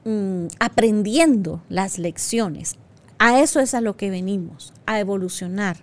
[0.05, 2.75] mm, aprendiendo las lecciones.
[3.19, 5.77] A eso es a lo que venimos, a evolucionar,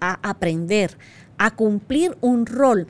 [0.00, 0.96] a aprender,
[1.38, 2.86] a cumplir un rol.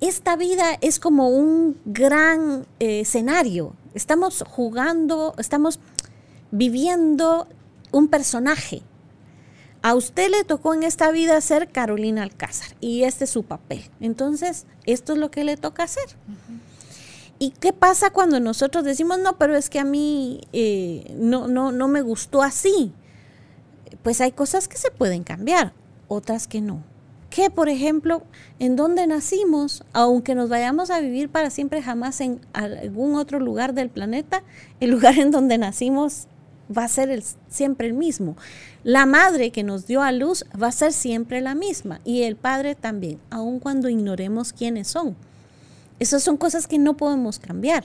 [0.00, 3.74] Esta vida es como un gran eh, escenario.
[3.94, 5.80] Estamos jugando, estamos
[6.50, 7.48] viviendo
[7.90, 8.82] un personaje
[9.82, 13.82] a usted le tocó en esta vida ser Carolina Alcázar y este es su papel.
[14.00, 16.04] Entonces, esto es lo que le toca hacer.
[17.38, 21.70] ¿Y qué pasa cuando nosotros decimos, no, pero es que a mí eh, no, no,
[21.70, 22.92] no me gustó así?
[24.02, 25.72] Pues hay cosas que se pueden cambiar,
[26.08, 26.82] otras que no.
[27.30, 28.22] Que, por ejemplo,
[28.58, 33.74] en donde nacimos, aunque nos vayamos a vivir para siempre jamás en algún otro lugar
[33.74, 34.42] del planeta,
[34.80, 36.26] el lugar en donde nacimos
[36.76, 38.36] va a ser siempre el mismo.
[38.84, 42.36] La madre que nos dio a luz va a ser siempre la misma y el
[42.36, 45.16] padre también, aun cuando ignoremos quiénes son.
[45.98, 47.84] Esas son cosas que no podemos cambiar.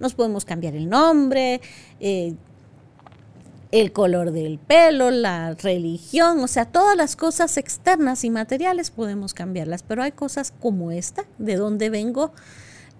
[0.00, 1.60] Nos podemos cambiar el nombre,
[2.00, 2.34] eh,
[3.72, 9.34] el color del pelo, la religión, o sea, todas las cosas externas y materiales podemos
[9.34, 12.32] cambiarlas, pero hay cosas como esta, de dónde vengo,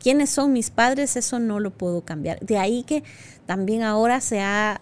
[0.01, 2.41] quiénes son mis padres, eso no lo puedo cambiar.
[2.41, 3.05] De ahí que
[3.47, 4.81] también ahora se ha,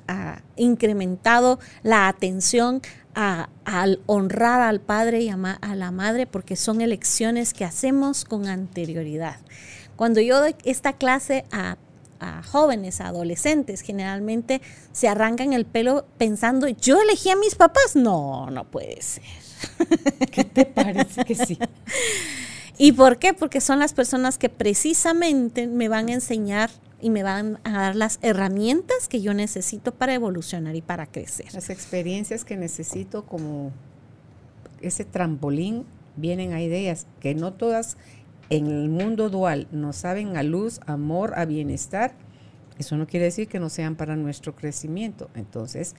[0.57, 2.81] incrementado la atención
[3.15, 8.47] al honrar al padre y a, a, la madre porque son elecciones que hacemos con
[8.47, 9.37] anterioridad.
[9.97, 11.77] Cuando yo doy esta clase a,
[12.25, 14.61] a jóvenes, a adolescentes, generalmente
[14.93, 17.95] se arrancan el pelo pensando, yo elegí a mis papás.
[17.95, 19.23] No, no puede ser.
[20.31, 21.59] ¿Qué te parece que sí?
[22.77, 23.35] ¿Y por qué?
[23.35, 27.97] Porque son las personas que precisamente me van a enseñar y me van a dar
[27.97, 31.53] las herramientas que yo necesito para evolucionar y para crecer.
[31.53, 33.73] Las experiencias que necesito como
[34.81, 35.85] ese trampolín
[36.17, 37.97] vienen a ideas que no todas
[38.57, 42.15] en el mundo dual nos saben a luz, amor, a bienestar.
[42.79, 45.31] Eso no quiere decir que no sean para nuestro crecimiento.
[45.35, 45.95] Entonces,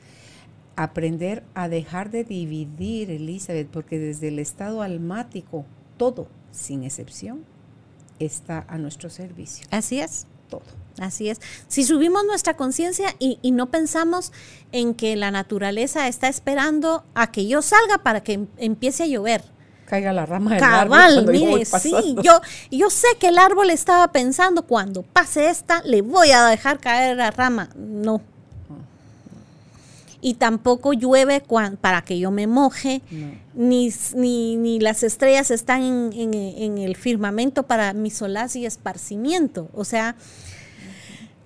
[0.75, 5.65] aprender a dejar de dividir, Elizabeth, porque desde el estado almático,
[5.97, 7.43] todo sin excepción,
[8.19, 9.67] está a nuestro servicio.
[9.71, 10.27] Así es.
[10.49, 10.63] Todo.
[10.99, 11.41] Así es.
[11.67, 14.31] Si subimos nuestra conciencia y, y, no pensamos
[14.71, 19.07] en que la naturaleza está esperando a que yo salga para que em, empiece a
[19.07, 19.54] llover.
[19.85, 21.31] Caiga la rama del Cabal, árbol.
[21.31, 26.31] mire, sí, yo, yo sé que el árbol estaba pensando, cuando pase esta, le voy
[26.31, 27.69] a dejar caer la rama.
[27.75, 28.21] No,
[30.25, 31.43] y tampoco llueve
[31.79, 33.27] para que yo me moje, no.
[33.53, 38.65] ni, ni, ni, las estrellas están en, en, en, el firmamento para mi solaz y
[38.65, 39.69] esparcimiento.
[39.71, 40.15] O sea,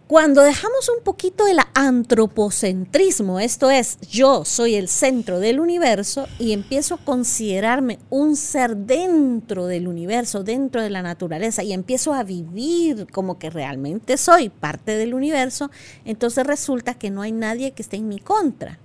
[0.09, 6.53] cuando dejamos un poquito el antropocentrismo, esto es, yo soy el centro del universo y
[6.53, 12.23] empiezo a considerarme un ser dentro del universo, dentro de la naturaleza, y empiezo a
[12.23, 15.69] vivir como que realmente soy parte del universo,
[16.05, 18.79] entonces resulta que no hay nadie que esté en mi contra,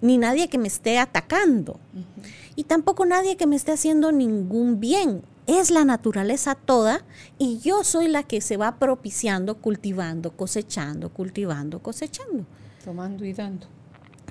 [0.00, 2.28] ni nadie que me esté atacando, uh -huh.
[2.54, 7.04] y tampoco nadie que me esté haciendo ningún bien es la naturaleza toda
[7.38, 12.44] y yo soy la que se va propiciando, cultivando, cosechando, cultivando, cosechando.
[12.84, 13.66] Tomando y dando.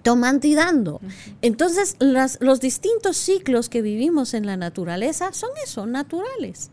[0.03, 0.95] Tomando y dando.
[0.95, 1.37] Uh -huh.
[1.41, 6.69] Entonces, las, los distintos ciclos que vivimos en la naturaleza son eso, naturales.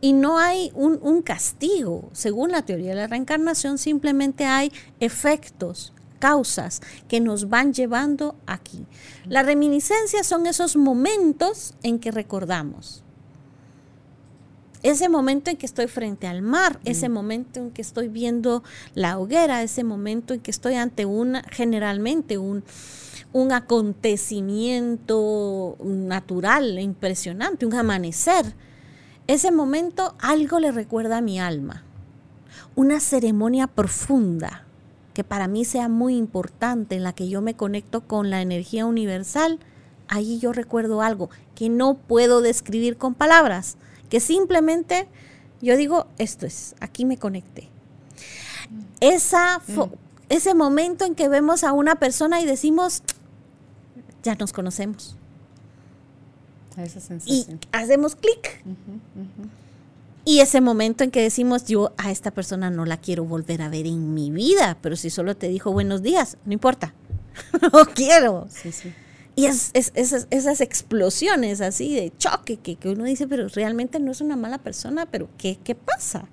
[0.00, 2.08] Y no hay un, un castigo.
[2.12, 8.86] Según la teoría de la reencarnación, simplemente hay efectos causas que nos van llevando aquí.
[9.26, 13.02] Las reminiscencias son esos momentos en que recordamos
[14.82, 16.88] ese momento en que estoy frente al mar, mm.
[16.88, 18.64] ese momento en que estoy viendo
[18.94, 22.64] la hoguera, ese momento en que estoy ante una, generalmente un,
[23.32, 28.54] un acontecimiento natural, impresionante, un amanecer.
[29.26, 31.84] Ese momento algo le recuerda a mi alma,
[32.76, 34.64] una ceremonia profunda
[35.12, 38.86] que para mí sea muy importante, en la que yo me conecto con la energía
[38.86, 39.58] universal,
[40.06, 43.78] ahí yo recuerdo algo que no puedo describir con palabras,
[44.08, 45.08] que simplemente
[45.60, 47.68] yo digo, esto es, aquí me conecté.
[49.00, 49.90] Esa mm.
[50.28, 53.02] Ese momento en que vemos a una persona y decimos,
[54.22, 55.16] ya nos conocemos.
[56.76, 57.58] Esa sensación.
[57.60, 58.62] Y hacemos clic.
[58.64, 59.48] Uh -huh, uh -huh.
[60.24, 63.70] Y ese momento en que decimos, yo a esta persona no la quiero volver a
[63.70, 66.94] ver en mi vida, pero si solo te dijo buenos días, no importa,
[67.72, 68.46] no quiero.
[68.50, 68.92] Sí, sí.
[69.38, 74.00] Y es, es, es, esas explosiones así de choque que, que, uno dice, pero realmente
[74.00, 76.24] no es una mala persona, pero ¿qué, qué pasa?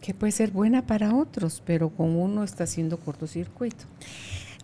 [0.00, 3.84] Que puede ser buena para otros, pero con uno está haciendo cortocircuito.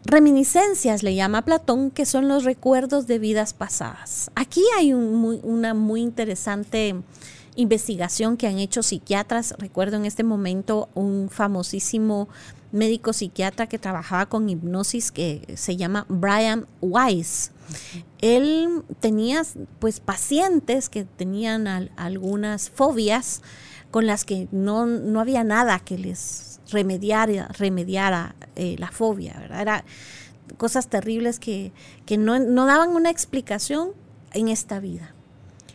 [0.06, 4.30] Reminiscencias le llama Platón, que son los recuerdos de vidas pasadas.
[4.34, 6.94] Aquí hay un, muy, una muy interesante
[7.56, 9.56] investigación que han hecho psiquiatras.
[9.58, 12.30] Recuerdo en este momento un famosísimo
[12.72, 17.52] médico psiquiatra que trabajaba con hipnosis que se llama Brian Weiss.
[18.20, 19.42] Él tenía
[19.78, 23.42] pues pacientes que tenían al, algunas fobias
[23.90, 29.60] con las que no, no, había nada que les remediara, remediara eh, la fobia, ¿verdad?
[29.60, 29.84] Era
[30.56, 31.72] cosas terribles que,
[32.06, 33.90] que no, no daban una explicación
[34.32, 35.14] en esta vida.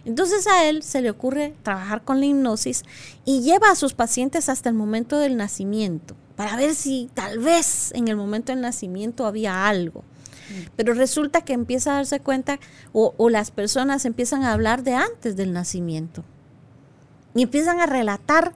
[0.05, 2.83] Entonces a él se le ocurre trabajar con la hipnosis
[3.25, 7.91] y lleva a sus pacientes hasta el momento del nacimiento para ver si tal vez
[7.93, 10.05] en el momento del nacimiento había algo.
[10.77, 12.57] Pero resulta que empieza a darse cuenta
[12.93, 16.23] o, o las personas empiezan a hablar de antes del nacimiento
[17.35, 18.53] y empiezan a relatar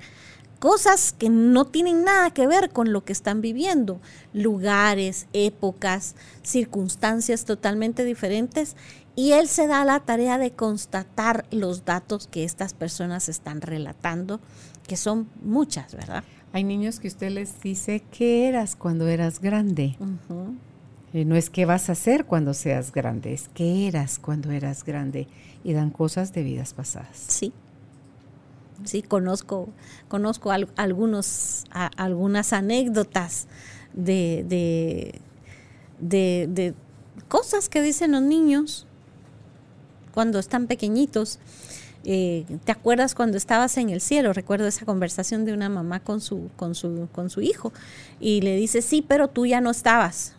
[0.61, 3.99] cosas que no tienen nada que ver con lo que están viviendo,
[4.31, 8.75] lugares, épocas, circunstancias totalmente diferentes,
[9.15, 14.39] y él se da la tarea de constatar los datos que estas personas están relatando,
[14.87, 16.23] que son muchas, ¿verdad?
[16.53, 19.95] Hay niños que usted les dice, ¿qué eras cuando eras grande?
[21.13, 24.83] Eh, no es qué vas a hacer cuando seas grande, es qué eras cuando eras
[24.83, 25.27] grande.
[25.63, 27.15] Y dan cosas de vidas pasadas.
[27.15, 27.53] Sí.
[28.83, 29.69] Sí, conozco,
[30.07, 33.47] conozco algunos, algunas anécdotas
[33.93, 34.43] de,
[35.99, 36.73] de, de,
[37.27, 38.87] cosas que dicen los niños
[40.13, 41.39] cuando están pequeñitos.
[42.03, 44.33] Eh, ¿Te acuerdas cuando estabas en el cielo?
[44.33, 47.71] Recuerdo esa conversación de una mamá con su, con su, con su hijo
[48.19, 50.33] y le dice, sí, pero tú ya no estabas.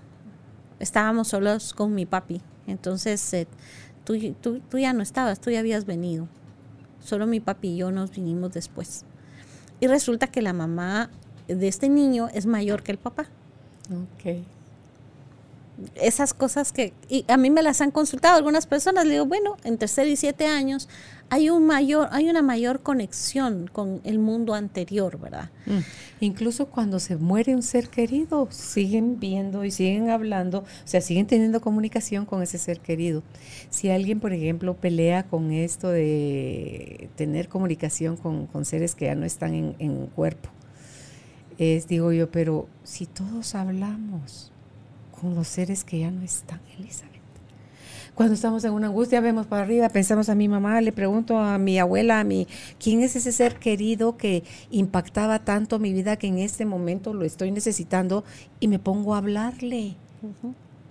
[0.81, 2.41] Estábamos solos con mi papi.
[2.67, 3.47] Entonces, eh,
[4.05, 6.29] tú, tú, tú ya no estabas, tú ya habías venido.
[7.01, 9.05] Solo mi papi y yo nos vinimos después.
[9.81, 11.11] Y resulta que la mamá
[11.49, 13.27] de este niño es mayor que el papá.
[13.91, 14.45] Ok.
[15.97, 19.57] Esas cosas que y a mí me las han consultado algunas personas, le digo, bueno,
[19.65, 20.89] en tercer y siete años
[21.33, 25.49] hay un mayor, hay una mayor conexión con el mundo anterior, ¿verdad?
[25.65, 25.79] Mm.
[26.21, 31.27] Incluso cuando se muere un ser querido, siguen viendo y siguen hablando, o sea, siguen
[31.27, 33.23] teniendo comunicación con ese ser querido.
[33.71, 39.25] Si alguien, por ejemplo, pelea con esto de tener comunicación con, seres que ya no
[39.25, 40.51] están en, cuerpo,
[41.57, 44.53] es, digo yo, pero si todos hablamos
[45.19, 47.12] con los seres que ya no están, Elizabeth
[48.15, 51.57] cuando estamos en una angustia, vemos para arriba, pensamos a mi mamá, le pregunto a
[51.59, 52.47] mi abuela, a mi,
[52.79, 57.25] ¿quién es ese ser querido que impactaba tanto mi vida que en este momento lo
[57.25, 58.25] estoy necesitando?
[58.61, 59.97] Y me pongo a hablarle.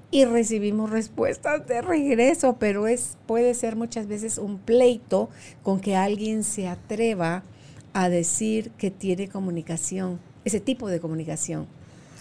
[0.09, 5.29] Y recibimos respuestas de regreso, pero es, puede ser muchas veces un pleito
[5.61, 7.43] con que alguien se atreva
[7.93, 11.67] a decir que tiene comunicación, ese tipo de comunicación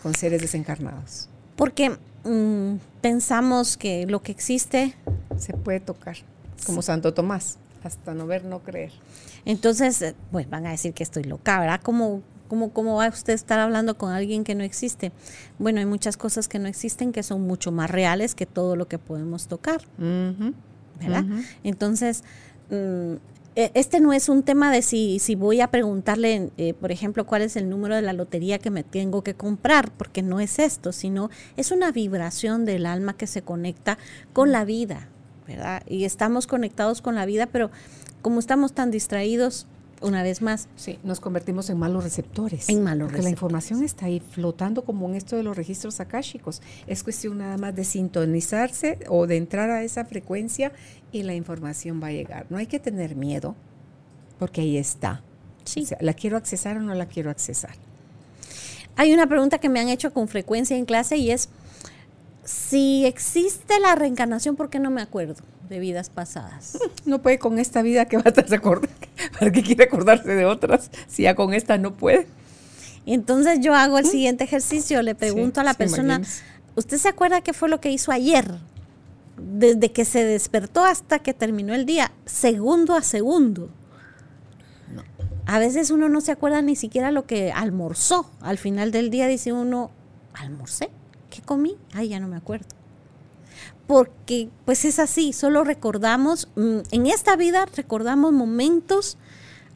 [0.02, 1.28] con seres desencarnados.
[1.56, 4.94] Porque Mm, pensamos que lo que existe
[5.38, 6.16] se puede tocar,
[6.66, 8.92] como Santo Tomás, hasta no ver, no creer.
[9.44, 11.80] Entonces, pues van a decir que estoy loca, ¿verdad?
[11.83, 15.12] ¿Cómo, cómo, cómo va usted a estar hablando con alguien que no existe?
[15.59, 18.87] Bueno, hay muchas cosas que no existen que son mucho más reales que todo lo
[18.87, 19.80] que podemos tocar,
[21.00, 21.24] ¿verdad?
[21.64, 22.22] Entonces,
[22.70, 23.18] eh,
[23.54, 27.42] este no es un tema de si, si voy a preguntarle, eh, por ejemplo, cuál
[27.42, 30.92] es el número de la lotería que me tengo que comprar, porque no es esto,
[30.92, 33.98] sino es una vibración del alma que se conecta
[34.32, 35.08] con la vida,
[35.46, 35.82] ¿verdad?
[35.88, 37.70] Y estamos conectados con la vida, pero
[38.22, 39.66] como estamos tan distraídos,
[40.00, 40.68] una vez más.
[40.76, 42.68] Sí, nos convertimos en malos receptores.
[42.68, 46.62] En malos porque la información está ahí flotando como en esto de los registros akáshicos.
[46.86, 50.72] Es cuestión nada más de sintonizarse o de entrar a esa frecuencia
[51.12, 52.46] y la información va a llegar.
[52.50, 53.54] No hay que tener miedo
[54.38, 55.22] porque ahí está.
[55.64, 55.86] Sí.
[56.00, 57.74] ¿La quiero accesar o no la quiero accesar?
[58.96, 61.48] Hay una pregunta que me han hecho con frecuencia en clase y es,
[62.50, 65.42] si existe la reencarnación, ¿por qué no me acuerdo?
[65.70, 66.76] de vidas pasadas.
[67.06, 68.90] No puede con esta vida que va a estar recordar.
[69.38, 72.26] ¿Para qué quiere acordarse de otras si ya con esta no puede?
[73.06, 76.20] Entonces yo hago el siguiente ejercicio, le pregunto a la persona,
[76.74, 78.52] ¿usted se acuerda qué fue lo que hizo ayer?
[79.38, 83.70] Desde que se despertó hasta que terminó el día, segundo a segundo.
[85.46, 88.30] A veces uno no se acuerda ni siquiera lo que almorzó.
[88.40, 89.90] Al final del día dice uno,
[90.34, 90.90] ¿almorcé?
[91.30, 91.76] ¿Qué comí?
[91.94, 92.66] Ay, ya no me acuerdo
[93.86, 99.18] porque pues es así, solo recordamos, mm, en esta vida recordamos momentos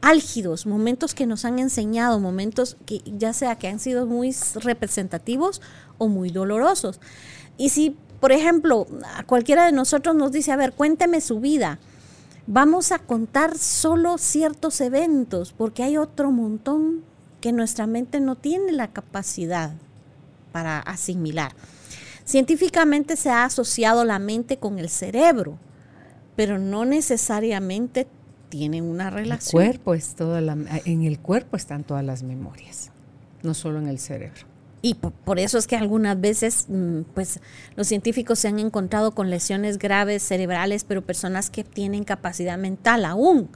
[0.03, 5.61] álgidos, momentos que nos han enseñado, momentos que ya sea que han sido muy representativos
[5.99, 7.01] o muy dolorosos.
[7.57, 8.87] Y si, por ejemplo,
[9.17, 11.81] a cualquiera de nosotros nos dice, a ver, cuénteme su vida,
[12.47, 17.03] vamos a contar solo ciertos eventos, porque hay otro montón
[17.41, 19.73] que nuestra mente no tiene la capacidad
[20.55, 21.51] para asimilar.
[22.25, 25.59] Científicamente se ha asociado la mente con el cerebro,
[26.37, 28.07] pero no necesariamente
[28.51, 29.61] tienen una relación.
[29.61, 32.93] El cuerpo es toda la, en el cuerpo están todas las memorias,
[33.43, 34.43] no solo en el cerebro.
[34.81, 37.41] Y por, eso es que algunas veces, mm, pues,
[37.75, 43.07] los científicos se han encontrado con lesiones graves cerebrales, pero personas que tienen capacidad mental
[43.07, 43.49] aún,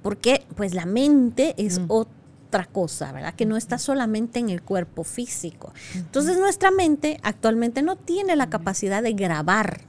[0.00, 1.86] porque, pues, la mente es mm.
[1.88, 2.15] otra
[2.56, 3.34] otra cosa, ¿verdad?
[3.34, 5.74] Que no está solamente en el cuerpo físico.
[5.94, 9.82] Entonces nuestra mente actualmente no tiene la capacidad de grabar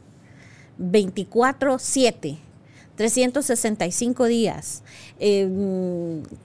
[0.77, 2.39] 24/7
[2.97, 4.83] 365 días,
[5.19, 5.47] eh,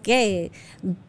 [0.03, 0.53] ¿qué?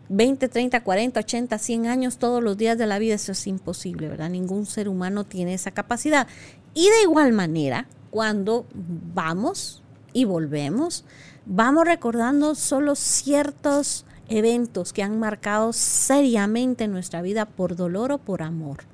[0.08, 4.08] 20, 30, 40, 80, 100 años todos los días de la vida, eso es imposible,
[4.08, 4.30] ¿verdad?
[4.30, 6.28] Ningún ser humano tiene esa capacidad.
[6.74, 9.84] Y de igual manera, cuando vamos
[10.14, 11.04] y volvemos,
[11.46, 18.42] vamos recordando solo ciertos eventos que han marcado seriamente nuestra vida por dolor o por
[18.42, 18.86] amor.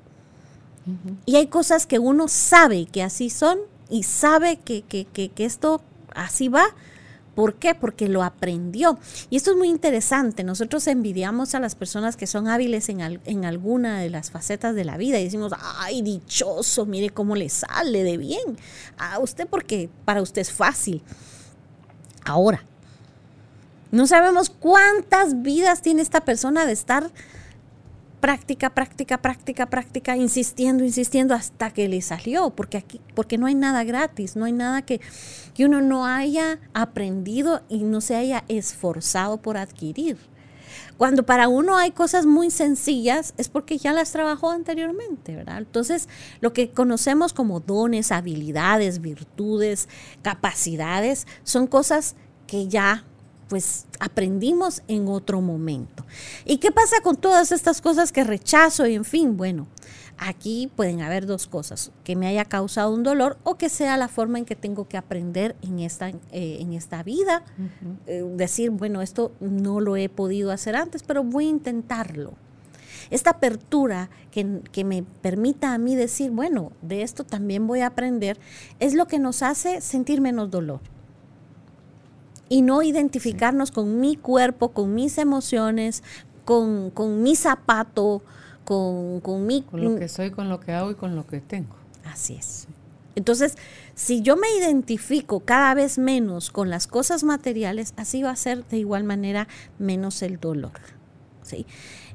[1.26, 3.60] Y hay cosas que uno sabe que así son
[3.90, 5.82] y sabe que, que, que, que esto
[6.16, 6.66] así va.
[7.36, 7.74] ¿Por qué?
[7.74, 8.98] Porque lo aprendió.
[9.30, 10.44] Y esto es muy interesante.
[10.44, 14.84] Nosotros envidiamos a las personas que son hábiles en, en, alguna de las facetas de
[14.84, 18.58] la vida y decimos, ay, dichoso, mire cómo le sale de bien.
[18.98, 21.02] A usted porque para usted es fácil.
[22.26, 22.66] Ahora,
[23.92, 27.12] no sabemos cuántas vidas tiene esta persona de estar
[28.20, 33.56] práctica, práctica, práctica, práctica, insistiendo, insistiendo hasta que le salió, porque aquí, porque no hay
[33.56, 35.00] nada gratis, no hay nada que,
[35.54, 40.18] que uno no haya aprendido y no se haya esforzado por adquirir.
[40.98, 45.60] Cuando para uno hay cosas muy sencillas es porque ya las trabajó anteriormente, ¿verdad?
[45.60, 46.10] Entonces,
[46.42, 49.88] lo que conocemos como dones, habilidades, virtudes,
[50.22, 52.16] capacidades, son cosas
[52.48, 53.06] que ya
[53.50, 56.06] pues aprendimos en otro momento.
[56.46, 59.36] ¿Y qué pasa con todas estas cosas que rechazo y en fin?
[59.36, 59.68] Bueno,
[60.18, 64.08] aquí pueden haber dos cosas, que me haya causado un dolor o que sea la
[64.08, 67.44] forma en que tengo que aprender en esta, eh, en esta vida.
[68.06, 72.34] eh, decir, bueno, esto no lo he podido hacer antes, pero voy a intentarlo.
[73.10, 77.88] Esta apertura que, que, me permita a mí decir, bueno, de esto también voy a
[77.88, 78.38] aprender,
[78.80, 80.80] es lo que nos hace sentir menos dolor
[82.50, 83.76] y no identificarnos sí.
[83.76, 86.04] con mi cuerpo, con mis emociones,
[86.46, 88.24] con, con mi zapato,
[88.66, 89.62] con, con mi...
[89.62, 91.76] Con lo que soy, con lo que hago y con lo que tengo.
[92.06, 92.68] Así es.
[93.16, 93.56] Entonces,
[93.96, 98.66] si yo me identifico cada vez menos con las cosas materiales, así va a ser
[98.68, 99.48] de igual manera
[99.78, 100.72] menos el dolor.
[101.44, 101.66] ¿sí?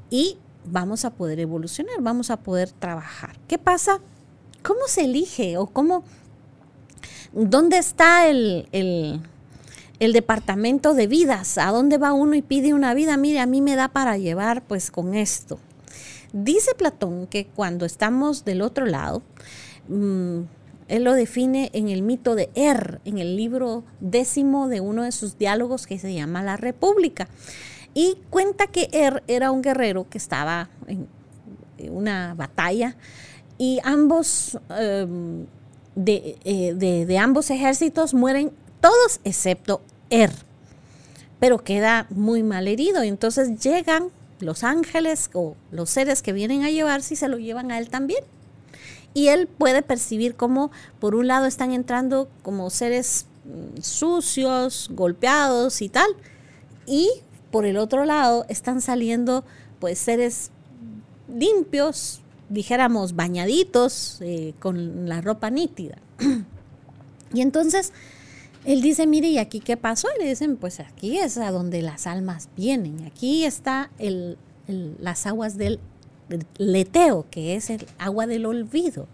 [0.09, 3.37] Y vamos a poder evolucionar, vamos a poder trabajar.
[3.47, 3.99] ¿Qué pasa?
[4.63, 6.03] ¿Cómo se elige o cómo...
[7.33, 9.21] ¿Dónde está el, el
[9.99, 13.61] el departamento de vidas, a dónde va uno y pide una vida, mire, a mí
[13.61, 15.59] me da para llevar pues con esto.
[16.33, 19.21] Dice Platón que cuando estamos del otro lado,
[19.87, 20.41] mmm,
[20.87, 25.11] él lo define en el mito de Er, en el libro décimo de uno de
[25.11, 27.27] sus diálogos que se llama La República.
[27.93, 31.07] Y cuenta que Er era un guerrero que estaba en
[31.89, 32.97] una batalla
[33.57, 40.31] y ambos, de, eh, de, de ambos ejércitos mueren todos excepto Er.
[41.39, 44.09] Pero queda muy mal herido y entonces llegan
[44.39, 47.89] los ángeles o los seres que vienen a llevarse y se lo llevan a él
[47.89, 48.23] también.
[49.13, 53.27] Y él puede percibir cómo por un lado están entrando como seres
[53.81, 56.09] sucios, golpeados y tal,
[56.85, 57.09] y
[57.51, 59.45] por el otro lado están saliendo
[59.79, 60.51] pues seres
[61.33, 65.97] limpios, dijéramos bañaditos, eh, con la ropa nítida.
[67.33, 67.93] y entonces
[68.65, 70.07] él dice, mire, ¿y aquí qué pasó?
[70.17, 73.05] Y le dicen, pues aquí es a donde las almas vienen.
[73.05, 74.37] Aquí está el,
[74.67, 75.79] el, las aguas del
[76.57, 79.07] leteo, que es el agua del olvido,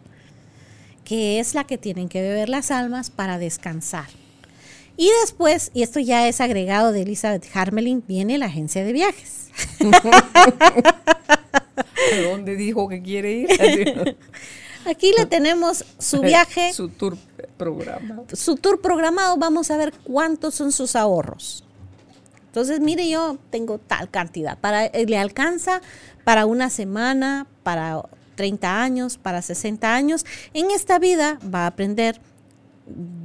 [1.04, 4.08] que es la que tienen que beber las almas para descansar.
[4.98, 9.50] Y después, y esto ya es agregado de Elizabeth Harmelin, viene la agencia de viajes.
[12.14, 13.48] ¿A dónde dijo que quiere ir?
[14.86, 16.74] Aquí le tenemos su viaje.
[16.74, 17.18] su tour
[17.58, 18.26] programado.
[18.34, 21.64] Su tour programado, vamos a ver cuántos son sus ahorros.
[22.48, 24.58] Entonces, mire, yo tengo tal cantidad.
[24.58, 25.82] Para, eh, le alcanza
[26.24, 28.04] para una semana, para
[28.36, 30.26] 30 años, para 60 años.
[30.54, 32.20] En esta vida va a aprender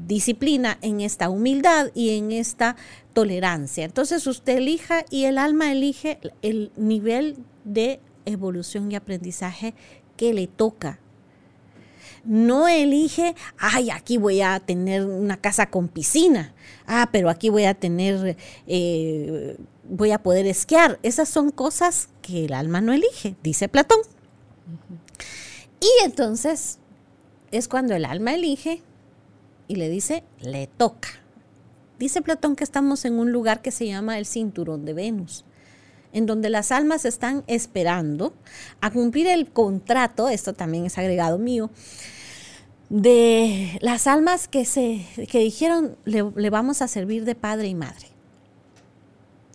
[0.06, 2.76] disciplina, en esta humildad y en esta
[3.12, 3.84] tolerancia.
[3.84, 9.74] Entonces usted elija y el alma elige el nivel de evolución y aprendizaje
[10.16, 11.00] que le toca
[12.26, 16.54] no elige, ay, aquí voy a tener una casa con piscina,
[16.86, 19.56] ah, pero aquí voy a tener, eh,
[19.88, 20.98] voy a poder esquiar.
[21.02, 24.00] Esas son cosas que el alma no elige, dice Platón.
[25.80, 26.78] Y entonces
[27.52, 28.82] es cuando el alma elige
[29.68, 31.08] y le dice, le toca.
[31.98, 35.44] Dice Platón que estamos en un lugar que se llama el cinturón de Venus
[36.16, 38.32] en donde las almas están esperando
[38.80, 41.70] a cumplir el contrato, esto también es agregado mío,
[42.88, 47.74] de las almas que, se, que dijeron le, le, vamos a servir de padre y
[47.74, 48.06] madre.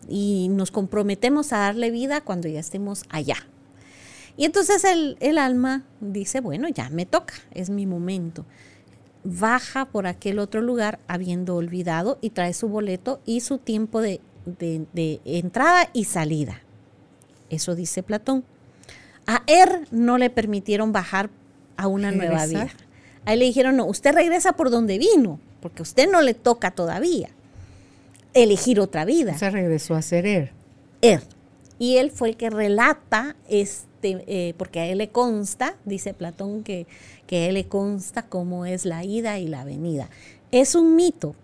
[0.10, 3.38] Y nos comprometemos a darle vida cuando ya estemos allá.
[4.38, 8.46] Y entonces el, el alma dice, bueno, ya me toca, es mi momento.
[9.24, 14.20] baja por aquel otro lugar habiendo olvidado y trae su boleto y su tiempo de,
[14.46, 16.62] de- de entrada y salida.
[17.50, 18.44] Eso dice Platón.
[19.28, 21.30] A Er no le permitieron bajar
[21.78, 22.70] a una nueva vida.
[23.26, 26.34] A él le dijeron, no, usted regresa por donde vino, porque a usted no le
[26.34, 27.30] toca todavía
[28.34, 29.38] elegir otra vida.
[29.38, 30.52] Se regresó a ser él.
[31.02, 31.22] Er.
[31.80, 36.64] Y él fue el que relata, este, eh, porque a él le consta, dice Platón,
[36.64, 36.86] que,
[37.26, 40.10] que a él le consta cómo es la ida y la venida.
[40.52, 41.36] Es un mito.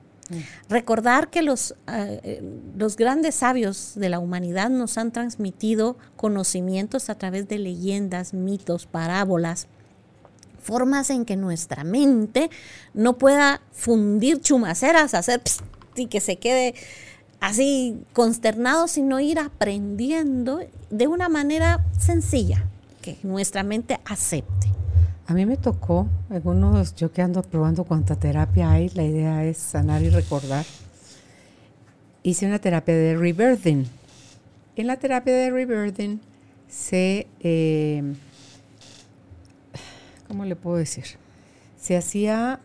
[0.67, 2.43] Recordar que los, ah, eh,
[2.75, 8.87] los grandes sabios de la humanidad nos han transmitido conocimientos a través de leyendas, mitos,
[8.87, 9.67] parábolas,
[10.67, 12.49] formas en que nuestra mente
[12.93, 15.41] no pueda fundir chumaceras, hacer
[15.95, 16.75] y que se quede
[17.39, 20.59] así consternado, sino ir aprendiendo
[20.89, 22.65] de una manera sencilla,
[23.01, 24.67] que nuestra mente acepte.
[25.25, 29.45] A mí me tocó, en unos, yo que ando probando cuánta terapia hay, la idea
[29.45, 30.65] es sanar y recordar.
[32.23, 33.85] Hice una terapia de rebirthing.
[34.75, 36.19] En la terapia de rebirthing
[36.67, 38.03] se, eh,
[40.27, 41.05] ¿cómo le puedo decir?
[41.77, 42.59] Se hacía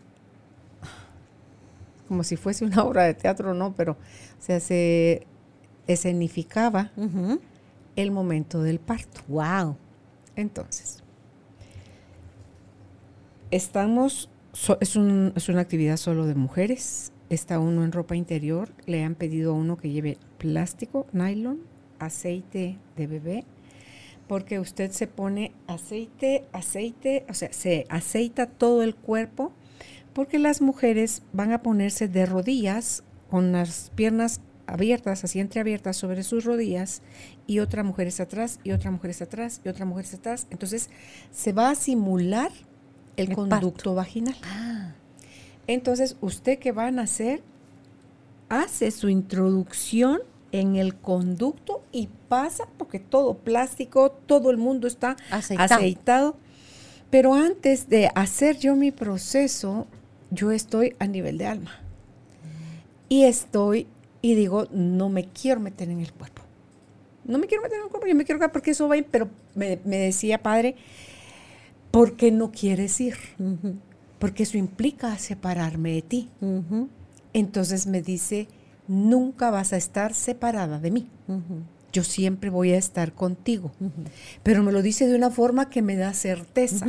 [2.07, 3.97] como si fuese una obra de teatro, no, pero o
[4.41, 5.25] sea, se
[5.87, 6.91] escenificaba
[7.95, 9.21] el momento del parto.
[9.27, 9.77] Wow.
[10.35, 11.03] Entonces,
[13.51, 17.11] estamos, so- es, un- es una actividad solo de mujeres.
[17.29, 18.69] Está uno en ropa interior.
[18.85, 21.59] Le han pedido a uno que lleve plástico, nylon,
[21.99, 23.45] aceite de bebé,
[24.27, 29.51] porque usted se pone aceite, aceite, o sea, se aceita todo el cuerpo,
[30.13, 36.23] porque las mujeres van a ponerse de rodillas con las piernas abiertas, así entreabiertas sobre
[36.23, 37.01] sus rodillas,
[37.47, 40.47] y otra mujer está atrás, y otra mujer está atrás, y otra mujer está atrás.
[40.49, 40.89] Entonces,
[41.31, 42.51] se va a simular
[43.17, 44.35] el, El conducto vaginal.
[44.43, 44.93] Ah,
[45.67, 47.41] Entonces, usted que va a nacer,
[48.49, 50.19] hace su introducción
[50.53, 55.73] en el conducto y pasa, porque todo plástico, todo el mundo está Aceitado.
[55.75, 56.35] aceitado.
[57.09, 59.87] Pero antes de hacer yo mi proceso,
[60.31, 61.71] yo estoy a nivel de alma.
[63.09, 63.87] Y estoy,
[64.21, 66.43] y digo, no me quiero meter en el cuerpo.
[67.25, 69.29] No me quiero meter en el cuerpo, yo me quiero quedar porque eso va, pero
[69.55, 70.75] me, me decía, padre,
[71.91, 73.15] ¿por qué no quieres ir?
[74.19, 76.29] porque eso implica separarme de ti.
[77.33, 78.47] Entonces me dice,
[78.87, 81.09] nunca vas a estar separada de mí.
[81.91, 83.71] Yo siempre voy a estar contigo.
[84.41, 86.85] Pero me lo dice de una forma que me da certeza.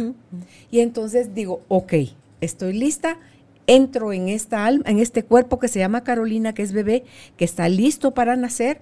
[0.71, 1.95] Y entonces digo, ok,
[2.41, 3.19] estoy lista,
[3.67, 7.05] entro en esta alma, en este cuerpo que se llama Carolina, que es bebé,
[7.37, 8.81] que está listo para nacer.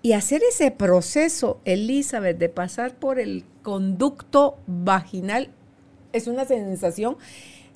[0.00, 5.50] Y hacer ese proceso, Elizabeth, de pasar por el conducto vaginal,
[6.12, 7.16] es una sensación.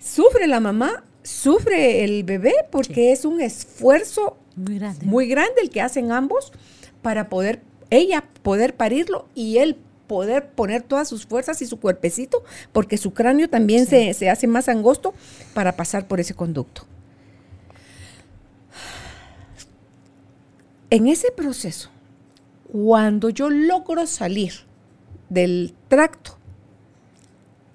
[0.01, 5.07] Sufre la mamá, sufre el bebé, porque es un esfuerzo Muy grande.
[5.07, 6.53] muy grande el que hacen ambos
[7.01, 12.45] para poder, ella poder parirlo y él poder poner todas sus fuerzas y su cuerpecito,
[12.73, 15.15] porque su cráneo también se, se hace más angosto
[15.55, 16.83] para pasar por ese conducto.
[20.91, 21.89] En ese proceso,
[22.71, 24.53] cuando yo logro salir
[25.31, 26.37] del tracto,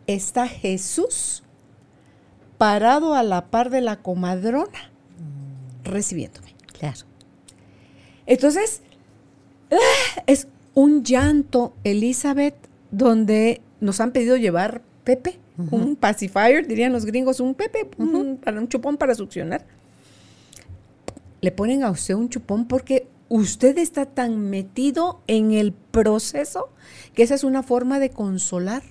[0.06, 1.44] está Jesús
[2.58, 4.92] parado a la par de la comadrona,
[5.84, 6.56] recibiéndome.
[6.78, 7.06] Claro.
[8.26, 8.82] Entonces,
[9.72, 10.22] ¡ah!
[10.28, 12.56] es un llanto, Elizabeth,
[12.92, 15.40] donde nos han pedido llevar Pepe,
[15.72, 19.66] un pacifier, dirían los gringos, un Pepe, un, para un chupón para succionar.
[21.42, 26.70] Le ponen a usted un chupón porque usted está tan metido en el proceso
[27.16, 28.84] que esa es una forma de consolar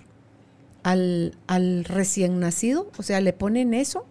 [0.86, 2.90] al, al recién nacido.
[2.98, 4.06] O sea, le ponen eso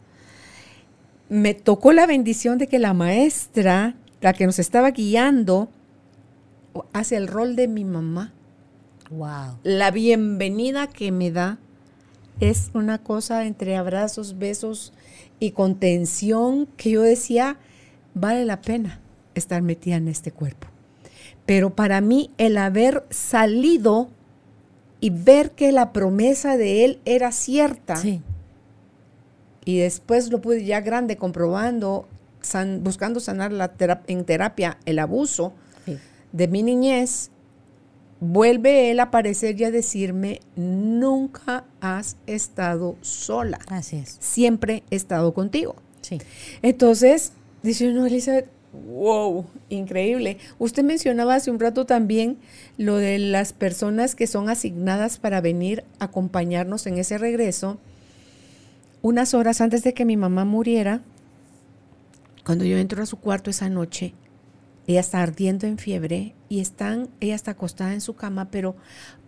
[1.30, 5.70] me tocó la bendición de que la maestra, la que nos estaba guiando,
[6.94, 8.34] hace el rol de mi mamá.
[9.10, 9.58] Wow.
[9.64, 11.58] La bienvenida que me da
[12.40, 14.94] es una cosa entre abrazos, besos
[15.40, 17.58] y contención que yo decía,
[18.14, 19.00] vale la pena
[19.36, 20.68] estar metida en este cuerpo.
[21.46, 24.10] Pero para mí el haber salido
[25.06, 28.22] y ver que la promesa de él era cierta, Sí.
[29.64, 32.08] y después lo pude ya grande comprobando,
[32.42, 33.72] san- buscando sanar la
[34.08, 35.54] en terapia el abuso
[35.86, 35.98] sí.
[36.32, 37.30] de mi niñez,
[38.20, 44.18] vuelve él a aparecer y a decirme, nunca has estado sola, Así es.
[44.20, 45.76] siempre he estado contigo.
[46.02, 46.20] Sí.
[46.64, 48.48] Entonces, dice uno, Elizabeth,
[48.88, 50.38] wow, increíble.
[50.60, 52.38] Usted mencionaba hace un rato también
[52.78, 57.80] lo de las personas que son asignadas para venir a acompañarnos en ese regreso.
[59.02, 61.02] unas horas antes de que mi mamá muriera,
[62.44, 64.16] cuando yo entro a su cuarto esa noche,
[64.88, 68.76] ella está ardiendo en fiebre y están, ella está acostada en su cama, pero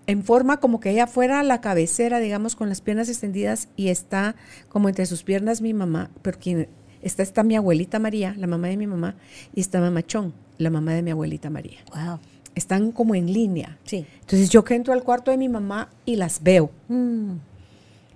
[0.08, 4.36] en forma como que ella fuera la cabecera, digamos, con las piernas extendidas y está
[4.70, 6.70] como entre sus piernas mi mamá, pero quien
[7.08, 9.16] está está mi abuelita María, la mamá de mi mamá,
[9.55, 11.80] y está mamachón, la mamá de mi abuelita María.
[11.93, 12.20] Wow.
[12.55, 13.78] Están como en línea.
[13.84, 14.05] Sí.
[14.22, 16.72] Entonces yo que entro al cuarto de mi mamá y las veo.
[16.88, 17.34] Mm.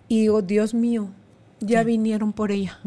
[0.07, 1.09] Y digo, Dios mío,
[1.59, 2.79] ya vinieron por ella.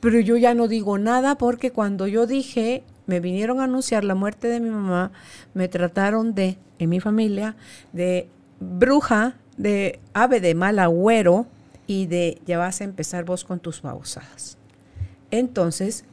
[0.00, 4.14] Pero yo ya no digo nada porque cuando yo dije, me vinieron a anunciar la
[4.14, 5.10] muerte de mi mamá,
[5.54, 7.56] me trataron de, en mi familia,
[7.92, 8.28] de
[8.60, 11.46] bruja, de ave de mal agüero
[11.86, 14.56] y de ya vas a empezar vos con tus babosadas.
[15.30, 16.04] Entonces,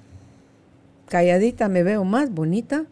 [1.07, 2.86] calladita me veo más bonita.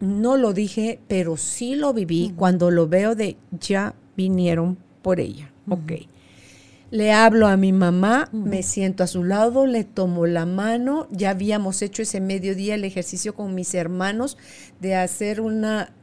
[0.00, 5.50] No lo dije, pero sí lo viví cuando lo veo de ya vinieron por ella.
[5.68, 5.92] Ok.
[6.90, 11.06] Le hablo a mi mamá, me siento a su lado, le tomo la mano.
[11.10, 14.36] Ya habíamos hecho ese mediodía el ejercicio con mis hermanos
[14.80, 15.94] de hacer una,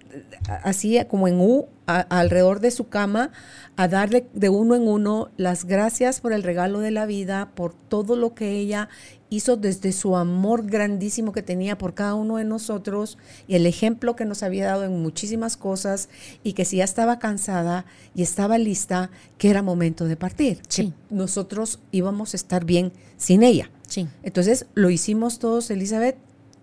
[0.64, 3.32] así como en U, a- alrededor de su cama,
[3.76, 7.74] a darle de uno en uno las gracias por el regalo de la vida, por
[7.74, 8.90] todo lo que ella
[9.32, 14.16] hizo desde su amor grandísimo que tenía por cada uno de nosotros y el ejemplo
[14.16, 16.10] que nos había dado en muchísimas cosas
[16.44, 17.86] y que si ya estaba cansada
[18.16, 20.94] y estaba lista, que era momento de partir, Sí.
[21.10, 23.70] que nosotros íbamos a estar bien sin ella.
[23.88, 24.08] Sí.
[24.24, 26.18] Entonces lo hicimos todos, Elizabeth,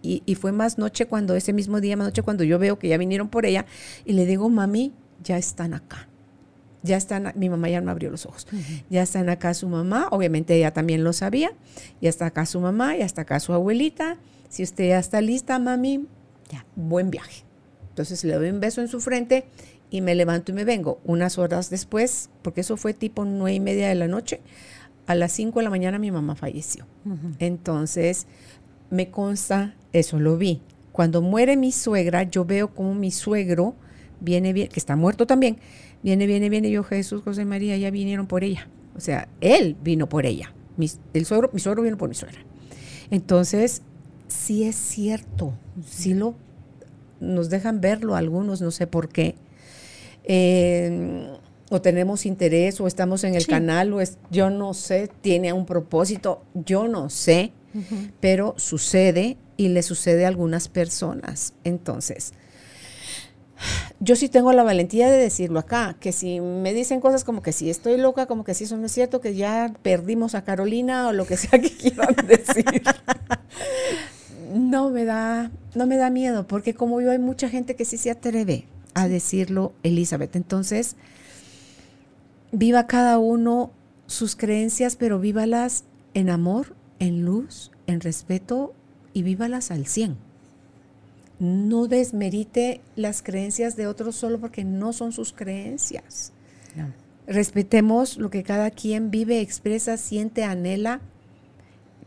[0.07, 2.88] y, y fue más noche cuando, ese mismo día, más noche cuando yo veo que
[2.88, 3.66] ya vinieron por ella,
[4.04, 4.92] y le digo, mami,
[5.22, 6.09] ya están acá.
[6.82, 8.46] Ya están, mi mamá ya no abrió los ojos.
[8.88, 11.50] Ya están acá su mamá, obviamente ella también lo sabía.
[12.00, 14.18] Ya está acá su mamá, ya está acá su abuelita.
[14.48, 16.07] Si usted ya está lista, mami,
[16.48, 16.64] Ya.
[16.76, 17.42] buen viaje.
[17.88, 19.46] Entonces le doy un beso en su frente
[19.90, 21.00] y me levanto y me vengo.
[21.04, 24.40] Unas horas después, porque eso fue tipo nueve y media de la noche,
[25.09, 26.86] a las cinco de la mañana mi mamá falleció.
[27.40, 28.26] Entonces,
[28.90, 30.61] me consta, eso lo vi.
[30.92, 33.74] Cuando muere mi suegra, yo veo como mi suegro
[34.20, 35.59] viene, bien, que está muerto también,
[36.03, 38.68] viene, viene, viene, y yo, Jesús, José María, ya vinieron por ella.
[38.97, 40.55] O sea, él vino por ella.
[40.78, 42.38] Mi, el suegro, mi suegro vino por mi suegra.
[43.11, 43.82] Entonces,
[44.28, 45.53] sí es cierto,
[45.86, 46.34] sí lo,
[47.20, 49.34] nos dejan verlo algunos, no sé por qué.
[50.24, 51.28] Eh,
[51.70, 53.51] o tenemos interés, o estamos en el Sí.
[53.51, 57.53] canal, o es, yo no sé, tiene un propósito, yo no sé,
[58.20, 61.54] pero sucede y le sucede a algunas personas.
[61.64, 62.32] Entonces,
[64.00, 67.52] yo sí tengo la valentía de decirlo acá, que si me dicen cosas como que
[67.52, 71.09] si estoy loca, como que si eso no es cierto, que ya perdimos a Carolina
[71.09, 72.64] o lo que sea que quieran decir.
[74.54, 77.96] No me da, no me da miedo, porque como yo hay mucha gente que sí
[77.96, 80.36] se atreve a decirlo, Elizabeth.
[80.36, 80.96] Entonces,
[82.52, 83.70] viva cada uno
[84.07, 85.84] sus creencias, pero vívalas
[86.14, 88.74] en amor, en luz, en respeto
[89.16, 90.16] y vívalas al 100
[91.38, 96.32] no desmerite las creencias de otros solo porque no son sus creencias.
[96.74, 96.92] No.
[97.26, 101.00] Respetemos lo que cada quien vive, expresa, siente, anhela,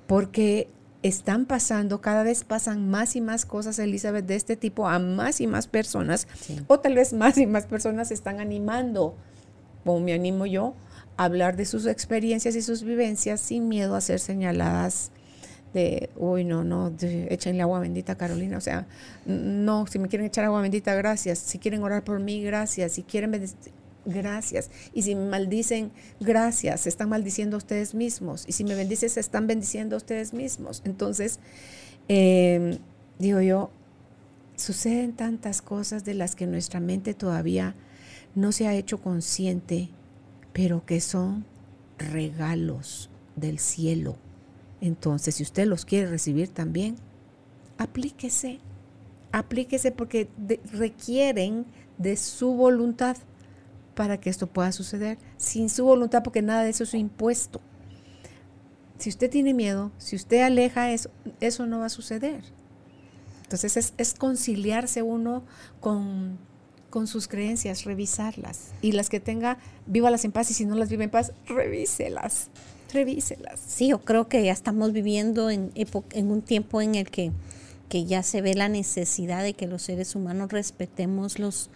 [0.07, 0.67] porque
[1.03, 5.41] están pasando, cada vez pasan más y más cosas, Elizabeth, de este tipo a más
[5.41, 6.59] y más personas, Sí.
[6.67, 9.15] o tal vez más y más personas se están animando,
[9.85, 10.73] como me animo yo,
[11.17, 15.11] a hablar de sus experiencias y sus vivencias sin miedo a ser señaladas
[15.73, 18.57] de, uy, no, no, échenle agua bendita Carolina.
[18.57, 18.87] O sea,
[19.25, 21.39] no, si me quieren echar agua bendita, gracias.
[21.39, 22.93] Si quieren orar por mí, gracias.
[22.93, 23.71] Si quieren, bendic-
[24.05, 24.71] gracias.
[24.93, 26.81] Y si me maldicen, gracias.
[26.81, 28.45] Se están maldiciendo a ustedes mismos.
[28.47, 30.81] Y si me bendicen, se están bendiciendo a ustedes mismos.
[30.85, 31.39] Entonces,
[32.07, 32.79] eh,
[33.19, 33.69] digo yo,
[34.55, 37.75] suceden tantas cosas de las que nuestra mente todavía
[38.35, 39.89] no se ha hecho consciente,
[40.53, 41.45] pero que son
[41.97, 44.15] regalos del cielo.
[44.81, 46.95] Entonces, si usted los quiere recibir también,
[47.77, 48.59] aplíquese,
[49.31, 50.29] aplíquese porque
[50.71, 51.65] requieren
[51.97, 53.17] de su voluntad
[53.95, 55.17] para que esto pueda suceder.
[55.37, 57.59] Sin su voluntad, porque nada de eso es impuesto.
[58.97, 61.09] Si usted tiene miedo, si usted aleja eso,
[61.41, 62.43] eso no va a suceder.
[63.43, 65.43] Entonces es, es conciliarse uno
[65.79, 66.37] con,
[66.89, 68.71] con sus creencias, revisarlas.
[68.81, 70.51] Y las que tenga, vívalas en paz.
[70.51, 72.49] Y si no las vive en paz, revíselas.
[72.93, 73.59] Revíselas.
[73.65, 77.31] Sí, yo creo que ya estamos viviendo en, en un tiempo en el que,
[77.87, 81.69] que ya se ve la necesidad de que los seres humanos respetemos los,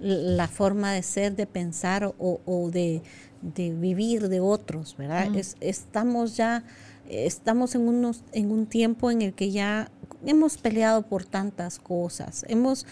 [0.00, 3.02] la forma de ser, de pensar o, o de,
[3.42, 5.34] de vivir de otros, ¿verdad?
[5.34, 6.62] Es- estamos ya,
[7.08, 9.90] estamos en, unos, en un tiempo en el que ya
[10.24, 12.86] hemos peleado por tantas cosas, hemos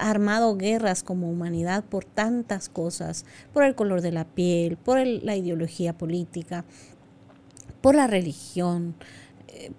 [0.00, 5.24] armado guerras como humanidad por tantas cosas, por el color de la piel, por el-
[5.24, 6.64] la ideología política.
[7.82, 8.94] por la religión.
[9.46, 9.70] Eh,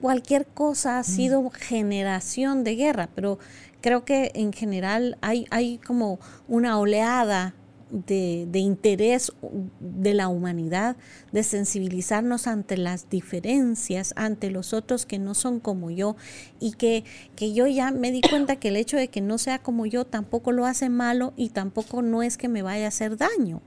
[0.00, 3.38] cualquier cosa ha sido generación de guerra, pero
[3.82, 7.54] creo que en general hay, hay como una oleada
[7.90, 9.32] de, interés
[9.80, 10.96] de la humanidad,
[11.32, 16.16] de sensibilizarnos ante las diferencias, ante los otros que no son como yo,
[16.60, 17.04] y que,
[17.36, 20.04] que yo ya me di cuenta que el hecho de que no sea como yo
[20.04, 23.62] tampoco lo hace malo y tampoco no es que me vaya a hacer daño,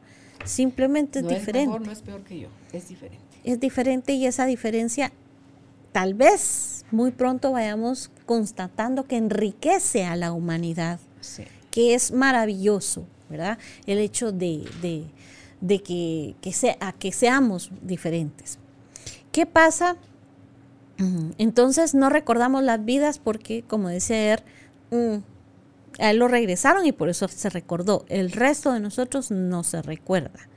[0.45, 1.79] simplemente es diferente.
[1.79, 3.25] no es peor que yo, es diferente.
[3.43, 5.11] Es diferente y esa diferencia
[5.91, 10.99] tal vez muy pronto vayamos constatando que enriquece a la humanidad,
[11.69, 13.05] que es maravilloso,
[13.85, 14.65] El hecho de,
[15.83, 18.57] que, sea, que seamos diferentes.
[19.31, 19.97] ¿Qué pasa?
[21.37, 24.39] Entonces no recordamos las vidas porque, como decía él,
[24.91, 25.23] mm,
[25.99, 28.05] a él lo regresaron y por eso se recordó.
[28.07, 30.47] El resto de nosotros no se recuerda.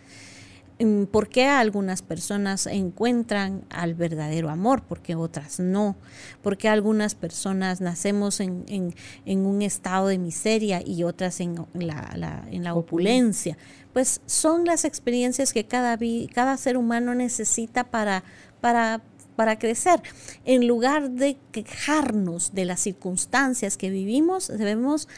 [1.13, 4.83] ¿Por qué algunas personas encuentran al verdadero amor?
[4.83, 5.95] Porque otras no.
[6.43, 8.95] ¿Por qué algunas personas nacemos en,
[9.25, 13.57] un estado de miseria y otras en la, en la opulencia?
[13.93, 15.97] Pues son las experiencias que cada,
[16.33, 18.25] cada ser humano necesita para,
[18.61, 19.01] para,
[19.37, 20.03] para crecer.
[20.45, 25.09] En lugar de quejarnos de las circunstancias que vivimos, debemos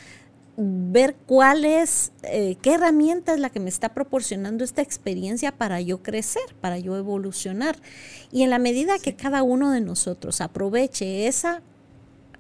[0.57, 5.81] ver cuál es, eh, qué herramienta es la que me está proporcionando esta experiencia para
[5.81, 7.77] yo crecer, para yo evolucionar.
[8.33, 11.63] Y en la medida que cada uno de nosotros aproveche esa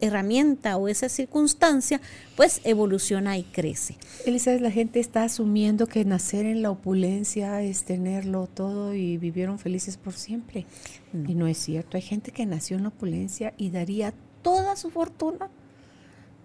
[0.00, 2.00] herramienta o esa circunstancia,
[2.36, 3.96] pues evoluciona y crece.
[4.24, 9.58] Elizabeth, la gente está asumiendo que nacer en la opulencia es tenerlo todo y vivieron
[9.58, 10.66] felices por siempre.
[11.26, 11.96] Y no es cierto.
[11.96, 14.12] Hay gente que nació en la opulencia y daría
[14.42, 15.48] toda su fortuna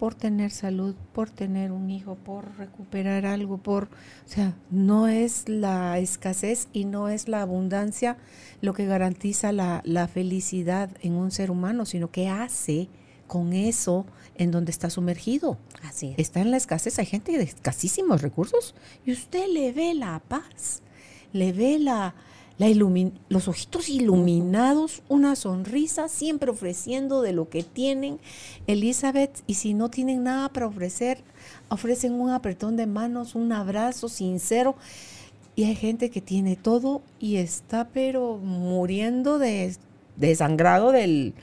[0.01, 3.87] por tener salud, por tener un hijo, por recuperar algo, por, o
[4.25, 8.17] sea, no es la escasez y no es la abundancia
[8.61, 12.89] lo que garantiza la, felicidad en un ser humano, sino que hace
[13.27, 15.59] con eso en donde está sumergido.
[15.83, 18.73] Así Está en la escasez, hay gente de escasísimos recursos
[19.05, 20.81] y usted le ve la paz,
[21.31, 22.15] le ve la,
[22.57, 28.19] los ojitos iluminados, una sonrisa, siempre ofreciendo de lo que tienen.
[28.67, 31.23] Elizabeth, y si no tienen nada para ofrecer,
[31.69, 34.75] ofrecen un apretón de manos, un abrazo sincero.
[35.55, 39.75] Y hay gente que tiene todo y está pero muriendo de,
[40.35, 41.33] sangrado del,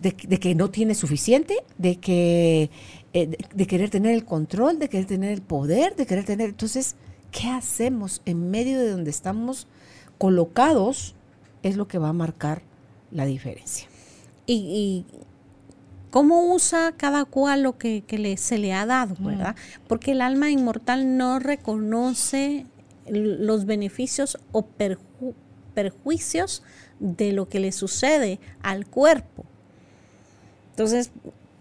[0.00, 2.70] de, que no tiene suficiente, de que
[3.14, 6.50] eh, de, querer tener el control, de querer tener el poder, de querer tener.
[6.50, 6.94] Entonces,
[7.30, 9.66] ¿qué hacemos en medio de donde estamos
[10.18, 11.14] colocados
[11.62, 12.62] es lo que va a marcar
[13.10, 13.88] la diferencia.
[14.46, 15.04] Y,
[16.10, 18.02] cómo usa cada cual lo que,
[18.38, 19.24] se le ha dado, mm.
[19.24, 19.56] ¿verdad?
[19.86, 22.66] Porque el alma inmortal no reconoce
[23.06, 24.66] los beneficios o
[25.74, 26.62] perjuicios
[26.98, 29.44] de lo que le sucede al cuerpo.
[30.70, 31.10] Entonces,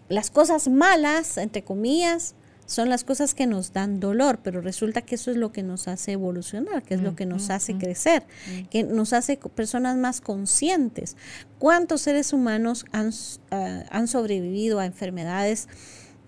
[0.09, 2.36] las cosas malas, entre comillas,
[2.68, 5.88] son las cosas que nos dan dolor, pero resulta que eso es lo que nos
[5.88, 8.24] hace evolucionar, que es lo que nos hace crecer,
[8.70, 11.15] que nos hace personas más conscientes.
[11.59, 13.11] ¿Cuántos seres humanos han,
[13.51, 15.68] ah, han sobrevivido a enfermedades?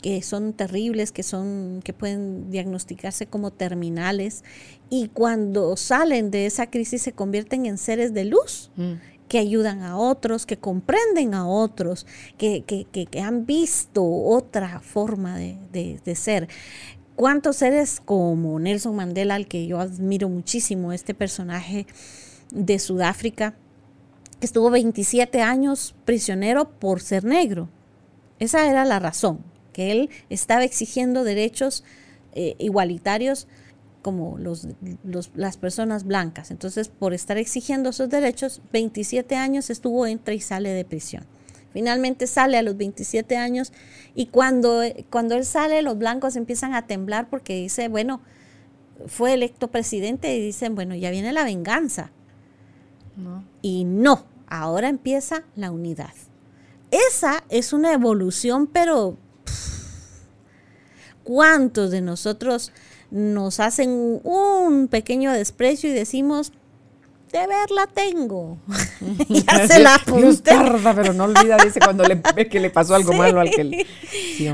[0.01, 4.45] que son terribles, que son que pueden diagnosticarse como terminales
[4.89, 8.71] y cuando salen de esa crisis se convierten en seres de luz
[9.29, 12.05] que ayudan a otros, que comprenden a otros,
[12.37, 12.63] que,
[13.23, 16.49] han visto otra forma de, ser.
[17.15, 21.85] ¿Cuántos seres como Nelson Mandela, al que yo admiro muchísimo, este personaje
[22.51, 23.55] de Sudáfrica,
[24.39, 27.69] que estuvo 27 años prisionero por ser negro?
[28.39, 29.39] Esa era la razón,
[29.73, 31.83] que él estaba exigiendo derechos
[32.33, 33.47] eh, igualitarios
[34.01, 34.67] como los,
[35.35, 36.51] las personas blancas.
[36.51, 41.25] Entonces, por estar exigiendo sus derechos, 27 años estuvo, entra y sale de prisión.
[41.71, 43.71] Finalmente sale a los 27 años
[44.15, 48.21] y cuando, cuando él sale, los blancos empiezan a temblar porque dice, bueno,
[49.07, 52.11] fue electo presidente y dicen, bueno, ya viene la venganza.
[53.61, 56.13] Y no, ahora empieza la unidad.
[56.89, 59.17] Esa es una evolución, pero
[61.23, 62.71] ¿cuántos de nosotros
[63.11, 66.51] nos hacen un pequeño desprecio y decimos,
[67.31, 68.57] de verla tengo.
[69.29, 70.51] ya se la apunté.
[70.51, 73.63] tarda, pero no olvida, dice, cuando le ve que le pasó algo malo al que
[73.63, 73.85] le...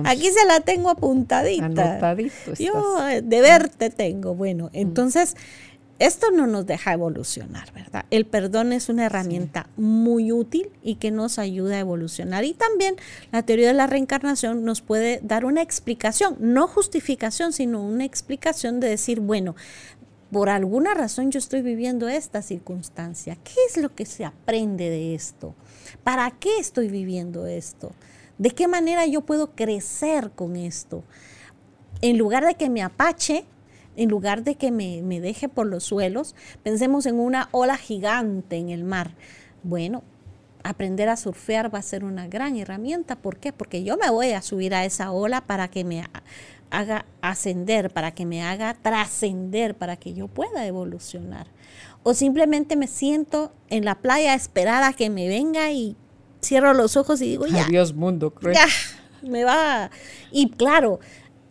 [0.06, 1.66] Aquí se la tengo apuntadita.
[1.66, 4.36] Anotadito Yo de verte tengo.
[4.36, 5.36] Bueno, entonces
[5.98, 8.06] esto no nos deja evolucionar, ¿verdad?
[8.12, 12.44] El perdón es una herramienta muy útil y que nos ayuda a evolucionar.
[12.44, 12.96] Y también
[13.32, 18.82] la teoría de la reencarnación nos puede dar una explicación, no justificación, sino una explicación
[18.82, 19.56] de decir, bueno,
[20.32, 23.38] por alguna razón yo estoy viviendo esta circunstancia.
[23.44, 25.56] ¿Qué es lo que se aprende de esto?
[26.04, 27.94] ¿Para qué estoy viviendo esto?
[28.38, 31.06] ¿De qué manera yo puedo crecer con esto?
[32.02, 33.46] En lugar de que me apache,
[33.96, 38.58] en lugar de que me, me deje por los suelos, pensemos en una ola gigante
[38.58, 39.16] en el mar.
[39.64, 40.04] Bueno,
[40.64, 43.16] aprender a surfear va a ser una gran herramienta.
[43.16, 43.54] ¿Por qué?
[43.54, 46.04] Porque yo me voy a subir a esa ola para que me
[46.72, 51.48] haga ascender, para que me haga trascender, para que yo pueda evolucionar.
[52.04, 55.96] O simplemente me siento en la playa a esperar a que me venga y
[56.42, 57.66] cierro los ojos y digo, ya.
[57.66, 58.68] Adiós mundo, Ya,
[59.22, 59.92] me va.
[60.32, 61.00] Y claro,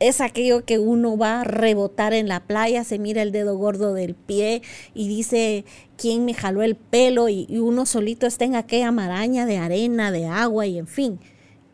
[0.00, 3.94] es aquello que uno va a rebotar en la playa, se mira el dedo gordo
[3.94, 5.64] del pie y dice,
[5.96, 7.28] ¿quién me jaló el pelo?
[7.28, 11.20] Y, uno solito está en aquella maraña de arena, de agua y en fin.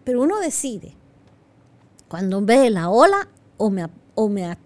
[0.05, 0.95] Pero uno decide,
[2.09, 4.57] cuando ve la ola, o me, o me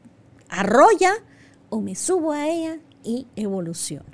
[0.48, 1.12] arrolla
[1.68, 4.04] o me subo a ella y evoluciono.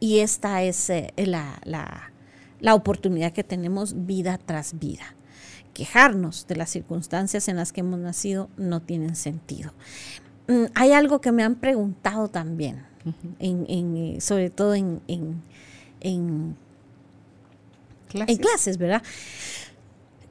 [0.00, 1.60] Y esta es eh, la,
[2.60, 5.15] la oportunidad que tenemos vida tras vida.
[5.76, 9.74] Quejarnos de las circunstancias en las que hemos nacido no tienen sentido.
[10.48, 12.82] Mm, hay algo que me han preguntado también,
[13.38, 15.42] en, eh, sobre todo en, en,
[16.00, 16.56] en,
[18.08, 18.34] clases.
[18.34, 19.02] en clases, ¿verdad?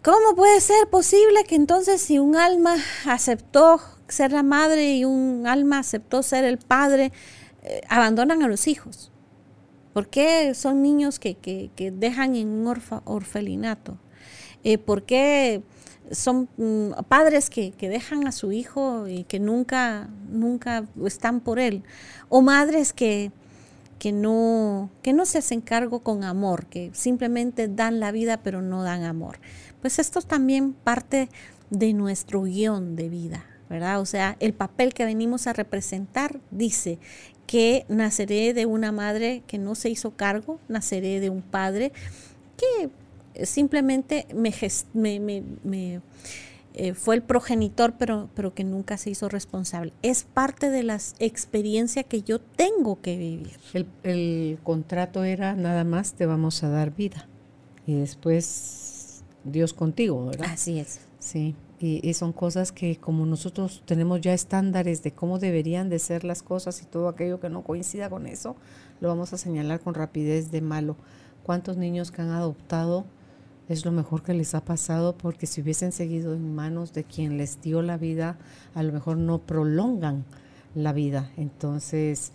[0.02, 5.46] ¿Cómo puede ser posible que entonces si un alma aceptó ser la madre y un
[5.46, 7.12] alma aceptó ser el padre,
[7.62, 9.12] eh, abandonan a los hijos?
[9.93, 12.76] ¿Por qué son niños que, dejan en un
[13.06, 14.00] orfelinato?
[14.66, 15.61] Eh, ¿Por qué
[16.11, 21.84] son mm, padres que, dejan a su hijo y que nunca, nunca están por él?
[22.28, 23.32] ¿O madres que,
[23.97, 28.61] que, no, que no se hacen cargo con amor, que simplemente dan la vida pero
[28.61, 29.39] no dan amor?
[29.86, 31.30] pues esto es también parte
[31.70, 34.01] de nuestro guion de vida, ¿verdad?
[34.01, 36.97] O sea, el papel que venimos a representar dice
[37.45, 41.91] que naceré de una madre que no se hizo cargo, naceré de un padre
[42.57, 42.89] que
[43.44, 46.02] simplemente me,
[46.74, 49.94] eh, fue el progenitor, pero, pero que nunca se hizo responsable.
[50.02, 53.58] Es parte de la experiencia que yo tengo que vivir.
[53.74, 57.28] El, el contrato era nada más te vamos a dar vida
[57.86, 60.50] y después Dios contigo, ¿verdad?
[60.52, 61.02] Así es.
[61.20, 66.24] Sí, y, son cosas que como nosotros tenemos ya estándares de cómo deberían de ser
[66.24, 68.56] las cosas y todo aquello que no coincida con eso,
[69.02, 70.96] lo vamos a señalar con rapidez de malo.
[71.44, 73.06] ¿Cuántos niños que han adoptado
[73.70, 75.18] es lo mejor que les ha pasado?
[75.18, 78.38] Porque si hubiesen seguido en manos de quien les dio la vida,
[78.74, 80.26] a lo mejor no prolongan
[80.76, 81.32] la vida.
[81.38, 82.32] Entonces,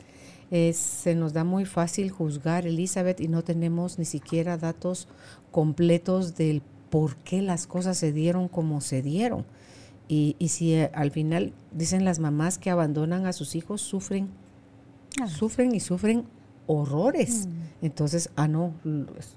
[0.51, 5.07] se nos da muy fácil juzgar, Elizabeth, y no tenemos ni siquiera datos
[5.53, 9.45] completos del por qué las cosas se dieron como se dieron.
[10.09, 14.29] Y, si eh, al final dicen las mamás que abandonan a sus hijos, sufren,
[15.21, 15.29] ah.
[15.29, 16.25] sufren y sufren
[16.71, 17.47] horrores.
[17.47, 17.87] Mm.
[17.87, 18.75] Entonces, ah, no,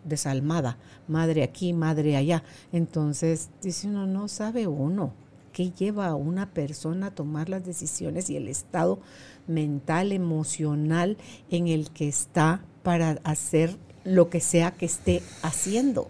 [0.03, 0.77] desalmada,
[1.07, 2.43] madre aquí, madre allá.
[2.71, 5.13] Entonces, dice uno, no sabe uno
[5.51, 8.99] qué lleva a una persona a tomar las decisiones y el estado
[9.47, 11.17] mental, emocional
[11.49, 16.09] en el que está para hacer lo que sea que esté haciendo.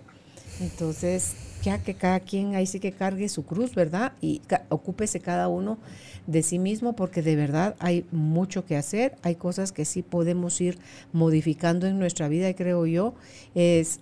[0.59, 4.13] Entonces, ya que cada quien ahí sí que cargue su cruz, ¿verdad?
[4.21, 5.77] Y ocúpese cada uno
[6.27, 10.59] de sí mismo porque de verdad hay mucho que hacer, hay cosas que sí podemos
[10.61, 10.77] ir
[11.13, 13.13] modificando en nuestra vida y creo yo
[13.55, 14.01] es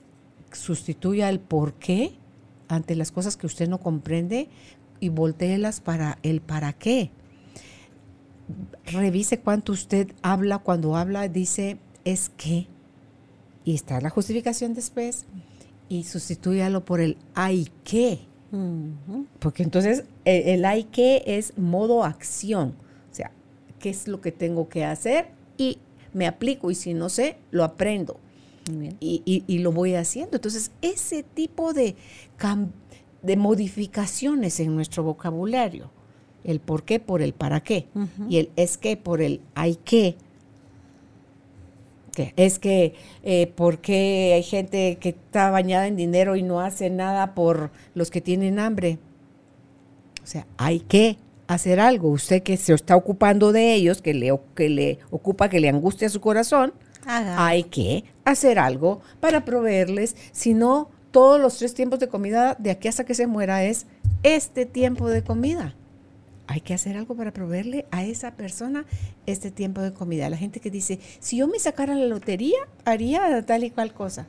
[0.52, 2.14] sustituya el por qué
[2.68, 4.50] ante las cosas que usted no comprende
[5.00, 7.12] y volteelas para el para qué.
[8.86, 12.68] Revise cuánto usted habla, cuando habla dice es que
[13.64, 15.26] y está la justificación después
[15.92, 18.20] y sustituyalo por el hay que.
[19.40, 22.76] Porque entonces e, el, hay que es modo acción.
[23.12, 23.32] O sea,
[23.78, 25.28] ¿qué es lo que tengo que hacer?
[25.58, 25.80] Y
[26.14, 28.18] me aplico y si no sé, lo aprendo.
[29.02, 30.38] Y, y, lo voy haciendo.
[30.38, 31.96] Entonces, ese tipo de,
[33.22, 35.92] de modificaciones en nuestro vocabulario,
[36.46, 37.88] el por qué por el para qué,
[38.30, 40.16] y el es que por el hay que,
[42.16, 42.94] es que
[43.24, 48.12] eh, porque hay gente que está bañada en dinero y no hace nada por los
[48.12, 49.00] que tienen hambre.
[50.24, 52.10] O sea, hay que hacer algo.
[52.10, 56.10] Usted que se está ocupando de ellos, que le, que le ocupa, que le angustia
[56.10, 56.74] su corazón,
[57.06, 60.16] hay que hacer algo para proveerles.
[60.32, 63.88] Si no, todos los tres tiempos de comida de aquí hasta que se muera es
[64.24, 65.76] este tiempo de comida
[66.52, 68.86] hay que hacer algo para proveerle a esa persona
[69.26, 70.30] este tiempo de comida.
[70.30, 74.28] La gente que dice, si yo me sacara la lotería, haría tal y cual cosa.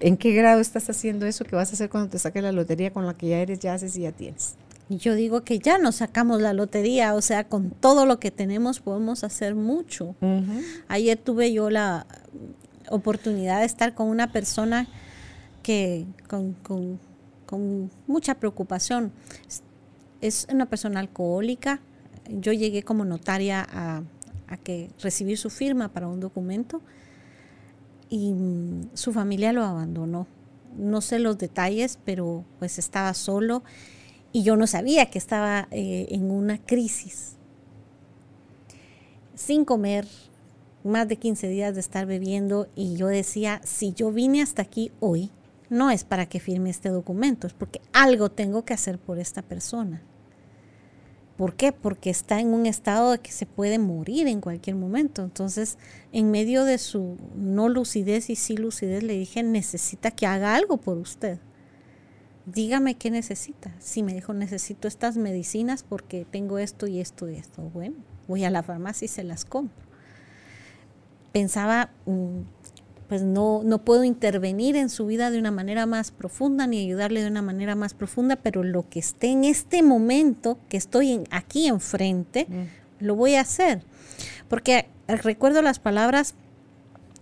[0.00, 2.92] ¿En qué grado estás haciendo eso que vas a hacer cuando te saques la lotería
[2.92, 4.56] con la que ya eres, ya haces y ya tienes?
[4.88, 8.80] yo digo que ya nos sacamos la lotería, o sea, con todo lo que tenemos
[8.80, 10.16] podemos hacer mucho.
[10.88, 12.06] Ayer tuve yo la
[12.88, 14.88] oportunidad de estar con una persona
[15.62, 16.56] que con,
[17.44, 19.12] con mucha preocupación.
[20.20, 21.80] Es una persona alcohólica.
[22.28, 24.02] Yo llegué como notaria a,
[24.64, 26.80] que recibir su firma para un documento
[28.08, 30.26] y mm, su familia lo abandonó.
[30.76, 33.62] No sé los detalles, pero pues estaba solo
[34.32, 37.36] y yo no sabía que estaba eh, en una crisis.
[39.34, 40.06] Sin comer,
[40.84, 44.90] más de 15 días de estar bebiendo y yo decía, si yo vine hasta aquí
[45.00, 45.30] hoy,
[45.70, 49.42] no es para que firme este documento, es porque algo tengo que hacer por esta
[49.42, 50.02] persona.
[51.38, 51.70] ¿Por qué?
[51.70, 55.22] Porque está en un estado de que se puede morir en cualquier momento.
[55.22, 55.78] Entonces,
[56.10, 60.78] en medio de su no lucidez y sí lucidez, le dije, necesita que haga algo
[60.78, 61.38] por usted.
[62.44, 63.72] Dígame qué necesita.
[63.78, 67.62] Si me dijo, necesito estas medicinas porque tengo esto y esto y esto.
[67.62, 67.94] Bueno,
[68.26, 69.86] voy a la farmacia y se las compro.
[71.30, 71.92] Pensaba,
[73.08, 77.22] pues no, no puedo intervenir en su vida de una manera más profunda ni ayudarle
[77.22, 81.68] de una manera más profunda, pero lo que esté en este momento que estoy aquí
[81.68, 83.04] enfrente, mm.
[83.04, 83.82] lo voy a hacer.
[84.48, 86.34] Porque recuerdo las palabras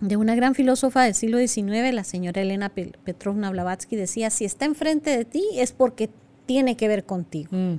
[0.01, 4.65] de una gran filósofa del siglo XIX, la señora Elena Petrovna Blavatsky, decía, si está
[4.65, 6.09] enfrente de ti es porque
[6.45, 7.49] tiene que ver contigo.
[7.51, 7.77] Mm,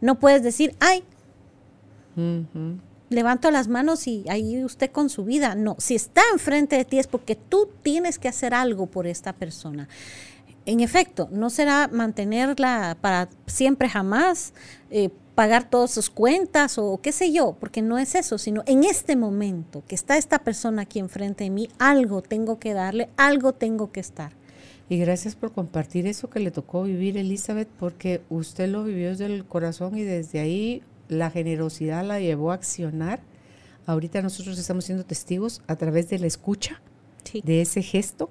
[0.00, 1.04] no puedes decir, ay,
[3.12, 5.54] levanto las manos y ahí usted con su vida.
[5.54, 9.32] No, si está enfrente de ti es porque tú tienes que hacer algo por esta
[9.32, 9.88] persona.
[10.64, 14.52] En efecto, no será mantenerla para siempre jamás,
[14.90, 18.84] eh, pagar todas sus cuentas o qué sé yo, porque no es eso, sino en
[18.84, 23.52] este momento que está esta persona aquí enfrente de mí, algo tengo que darle, algo
[23.52, 24.32] tengo que estar.
[24.88, 29.26] Y gracias por compartir eso que le tocó vivir, Elizabeth, porque usted lo vivió desde
[29.26, 30.82] el corazón y desde ahí
[31.12, 33.20] la generosidad la llevó a accionar.
[33.86, 36.80] Ahorita nosotros estamos siendo testigos a través de la escucha
[37.44, 38.30] de ese gesto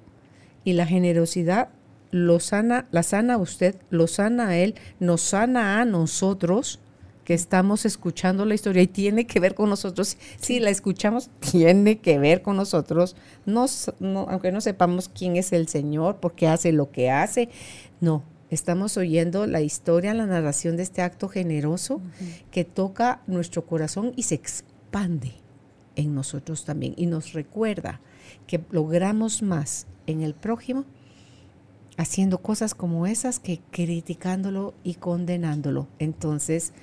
[0.64, 1.70] y la generosidad
[2.10, 6.78] lo sana, la sana a usted, lo sana a él, nos sana a nosotros
[7.24, 10.18] que estamos escuchando la historia y tiene que ver con nosotros.
[10.40, 13.16] Si la escuchamos, tiene que ver con nosotros.
[13.46, 13.66] No,
[14.28, 17.48] aunque no sepamos quién es el Señor, por qué hace lo que hace,
[18.00, 22.02] no, Estamos oyendo la historia, la narración de este acto generoso
[22.50, 25.32] que toca nuestro corazón y se expande
[25.96, 28.02] en nosotros también y nos recuerda
[28.46, 30.84] que logramos más en el prójimo
[31.96, 35.88] haciendo cosas como esas que criticándolo y condenándolo.
[35.98, 36.74] Entonces,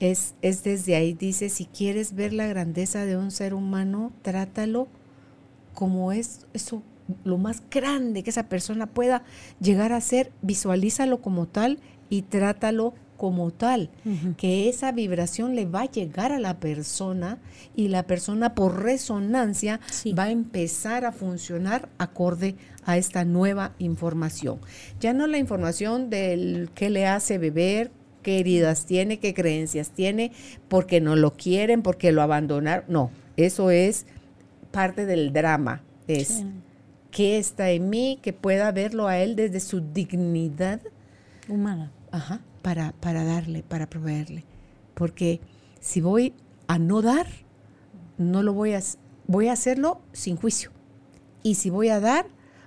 [0.00, 4.88] es, es desde ahí, dice, si quieres ver la grandeza de un ser humano, trátalo
[5.72, 6.82] como es eso
[7.24, 9.22] lo más grande que esa persona pueda
[9.60, 11.78] llegar a ser, visualízalo como tal
[12.10, 13.88] y trátalo como tal,
[14.36, 17.38] que esa vibración le va a llegar a la persona
[17.76, 19.78] y la persona por resonancia
[20.18, 24.58] va a empezar a funcionar acorde a esta nueva información.
[24.98, 27.92] Ya no la información del qué le hace beber,
[28.22, 30.32] qué heridas tiene, qué creencias tiene,
[30.68, 32.86] porque no lo quieren, porque lo abandonaron.
[32.88, 34.04] No, eso es
[34.72, 35.82] parte del drama.
[36.08, 36.44] Es
[37.12, 40.80] qué está en mí, que pueda verlo a él desde su dignidad
[41.48, 41.92] humana.
[42.10, 44.44] Ajá, para, para darle, para proveerle.
[44.94, 45.40] Porque
[45.80, 46.34] si voy
[46.66, 47.26] a no dar,
[48.18, 48.80] no lo voy a,
[49.28, 50.72] voy a hacerlo sin juicio.
[51.42, 52.26] Y si voy a dar,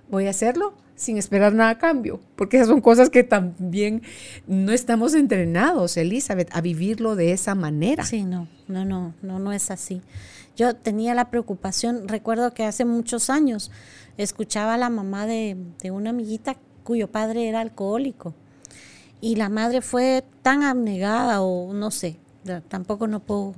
[0.09, 4.01] voy a hacerlo sin esperar nada a cambio, porque esas son cosas que también
[4.47, 8.05] no estamos entrenados, Elizabeth, a vivirlo de esa manera.
[8.05, 10.01] Sí, no, no, no, no, no es así.
[10.55, 13.71] Yo tenía la preocupación, recuerdo que hace muchos años
[14.18, 15.57] escuchaba a la mamá de,
[15.91, 18.34] una amiguita cuyo padre era alcohólico
[19.22, 22.18] y la madre fue tan abnegada o no sé,
[22.68, 23.55] tampoco no puedo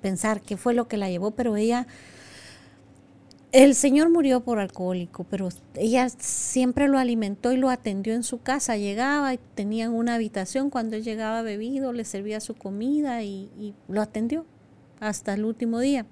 [0.00, 1.86] pensar qué fue lo que la llevó, pero ella,
[3.52, 8.40] el señor murió por alcohólico, pero ella siempre lo alimentó y lo atendió en su
[8.40, 13.50] casa, llegaba y tenían una habitación, cuando él llegaba bebido, le servía su comida y,
[13.58, 14.46] y lo atendió
[15.00, 16.06] hasta el último día.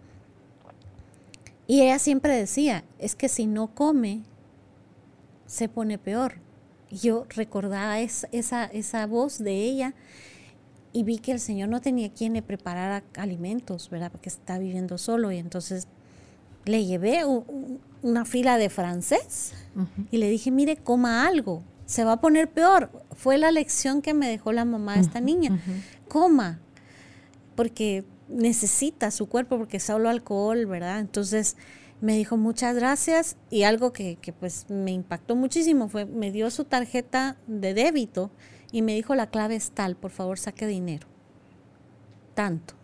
[1.66, 4.22] Y ella siempre decía, es que si no come,
[5.46, 6.34] se pone peor.
[6.90, 9.94] Y yo recordaba esa, esa voz de ella
[10.92, 14.10] y vi que el Señor no tenía quien le preparara alimentos, ¿verdad?
[14.12, 15.88] Porque está viviendo solo y entonces
[16.64, 17.22] le llevé
[18.02, 19.54] una fila de francés
[20.10, 22.90] y le dije, mire, coma algo, se va a poner peor.
[23.16, 25.60] Fue la lección que me dejó la mamá de esta niña,
[26.08, 26.60] coma,
[27.56, 31.00] porque necesita su cuerpo porque es solo alcohol, ¿verdad?
[31.00, 31.56] Entonces
[32.00, 36.64] me dijo muchas gracias y algo que, pues me impactó muchísimo fue, me dio su
[36.64, 38.30] tarjeta de débito
[38.72, 41.06] y me dijo la clave es tal, por favor saque dinero.
[42.34, 42.74] Tanto.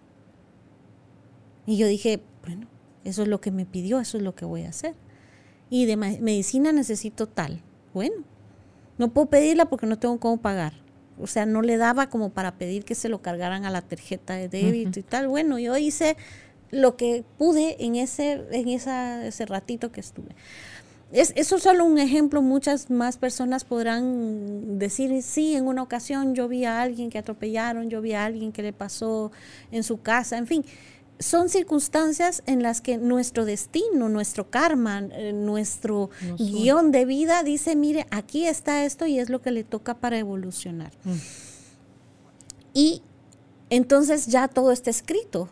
[1.67, 2.69] Y yo dije, bueno,
[3.05, 4.95] eso es lo que me pidió, eso es lo que voy a hacer.
[5.71, 7.63] Y de medicina necesito tal.
[7.93, 8.25] Bueno,
[8.99, 10.75] no puedo pedirla porque no tengo cómo pagar.
[11.21, 14.35] O sea, no le daba como para pedir que se lo cargaran a la tarjeta
[14.35, 15.29] de débito y tal.
[15.29, 16.17] Bueno, yo hice
[16.71, 20.35] lo que pude en ese, en esa, ese ratito que estuve.
[21.11, 26.35] Es, eso es solo un ejemplo, muchas más personas podrán decir, sí, en una ocasión
[26.35, 29.33] yo vi a alguien que atropellaron, yo vi a alguien que le pasó
[29.73, 30.65] en su casa, en fin,
[31.19, 37.75] son circunstancias en las que nuestro destino, nuestro karma, eh, nuestro guion de vida dice,
[37.77, 40.93] mire, aquí está esto y es lo que le toca para evolucionar.
[41.05, 41.15] Mm.
[42.75, 43.03] Y
[43.71, 45.49] entonces ya todo está escrito,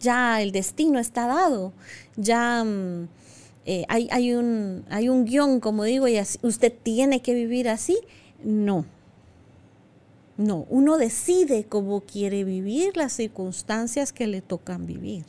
[0.00, 1.72] ya el destino está dado,
[2.16, 3.08] ya mm,
[3.64, 7.98] eh, hay, hay, un, hay un guion, como digo, y usted tiene que vivir así.
[8.42, 8.84] No,
[10.38, 15.24] no, uno decide cómo quiere vivir las circunstancias que le tocan vivir.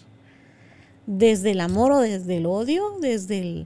[1.07, 3.65] Desde el amor o desde el odio, desde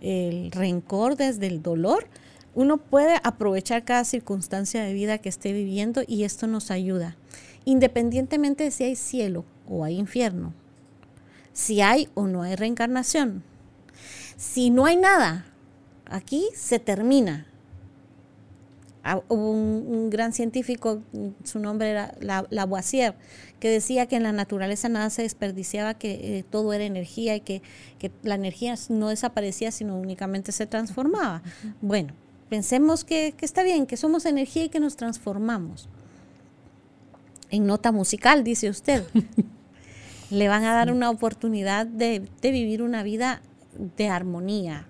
[0.00, 2.08] el, rencor, desde el dolor,
[2.56, 7.16] uno puede aprovechar cada circunstancia de vida que esté viviendo y esto nos ayuda.
[7.64, 10.54] Independientemente de si hay cielo o hay infierno,
[11.52, 13.44] si hay o no hay reencarnación.
[14.36, 15.46] Si no hay nada,
[16.06, 17.46] aquí se termina.
[19.02, 21.02] Ah, hubo un, gran científico,
[21.42, 22.14] su nombre era
[22.50, 23.14] Lavoisier,
[23.58, 27.40] que decía que en la naturaleza nada se desperdiciaba, que eh, todo era energía y
[27.40, 27.62] que,
[28.22, 31.42] la energía no desaparecía, sino únicamente se transformaba.
[31.80, 32.12] Bueno,
[32.50, 35.88] pensemos que, está bien, que somos energía y que nos transformamos.
[37.50, 39.04] En nota musical, dice usted.
[40.30, 43.40] Le van a dar una oportunidad de, de vivir una vida
[43.96, 44.86] de armonía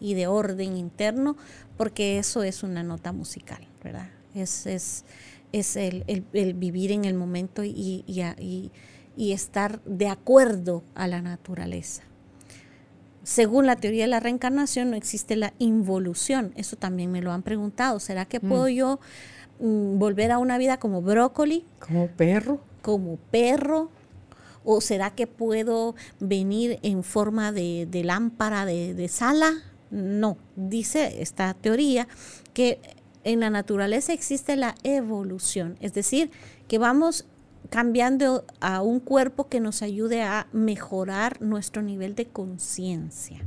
[0.00, 1.36] y de orden interno
[1.76, 4.08] porque eso es una nota musical, ¿verdad?
[4.34, 5.04] Es, es,
[5.52, 12.02] es el, vivir en el momento y, y, estar de acuerdo a la naturaleza.
[13.22, 16.52] Según la teoría de la reencarnación, no existe la involución.
[16.56, 18.00] Eso también me lo han preguntado.
[18.00, 18.68] ¿Será que puedo mm.
[18.68, 19.00] yo
[19.60, 21.64] mm, volver a una vida como brócoli?
[21.78, 22.60] Como perro.
[22.82, 23.90] Como perro.
[24.62, 29.62] ¿O será que puedo venir en forma de, lámpara de, de sala?
[29.90, 32.08] No, dice esta teoría
[32.52, 32.80] que
[33.24, 36.30] en la naturaleza existe la evolución, es decir,
[36.68, 37.26] que vamos
[37.70, 43.40] cambiando a un cuerpo que nos ayude a mejorar nuestro nivel de conciencia.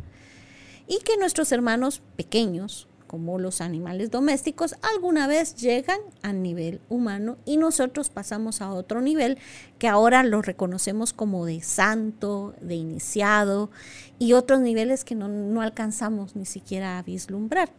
[0.88, 7.38] Y que nuestros hermanos pequeños, como los animales domésticos, alguna vez llegan al nivel humano
[7.46, 9.38] y nosotros pasamos a otro nivel
[9.80, 13.72] que ahora lo reconocemos como de santo, de iniciado
[14.20, 17.70] y otros niveles que no, alcanzamos ni siquiera a vislumbrar.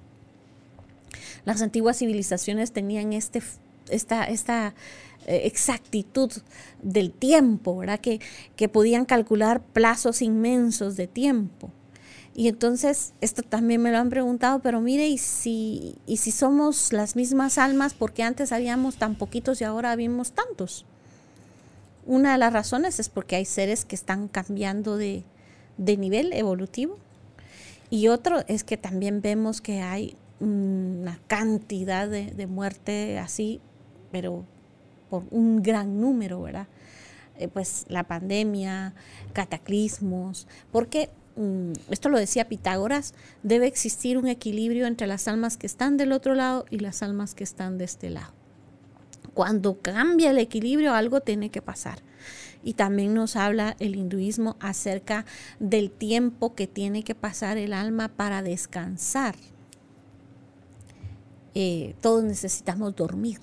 [1.45, 3.43] Las antiguas civilizaciones tenían este,
[3.89, 4.75] esta, esta
[5.27, 6.33] eh, exactitud
[6.83, 8.01] del tiempo, ¿verdad?
[8.01, 8.21] Que,
[8.57, 11.71] que podían calcular plazos inmensos de tiempo.
[12.39, 16.93] Y entonces, esto también me lo han preguntado, pero mire, ¿y si, y si somos
[16.93, 20.87] las mismas almas, porque antes habíamos tan poquitos y ahora habíamos tantos?
[22.07, 25.25] Una de las razones es porque hay seres que están cambiando de,
[25.79, 26.97] nivel evolutivo.
[27.91, 33.61] Y otro es que también vemos que hay una cantidad de, de muerte así,
[34.13, 34.45] pero
[35.11, 36.69] por un gran número, ¿verdad?
[37.37, 38.95] Eh, pues la pandemia,
[39.33, 41.11] cataclismos, porque
[41.91, 46.35] esto lo decía Pitágoras, debe existir un equilibrio entre las almas que están del otro
[46.35, 48.33] lado y las almas que están de este lado.
[49.35, 52.01] Cuando cambia el equilibrio, algo tiene que pasar.
[52.65, 55.25] Y también nos habla el hinduismo acerca
[55.61, 59.37] del tiempo que tiene que pasar el alma para descansar.
[61.55, 63.39] Eh, todos necesitamos dormir.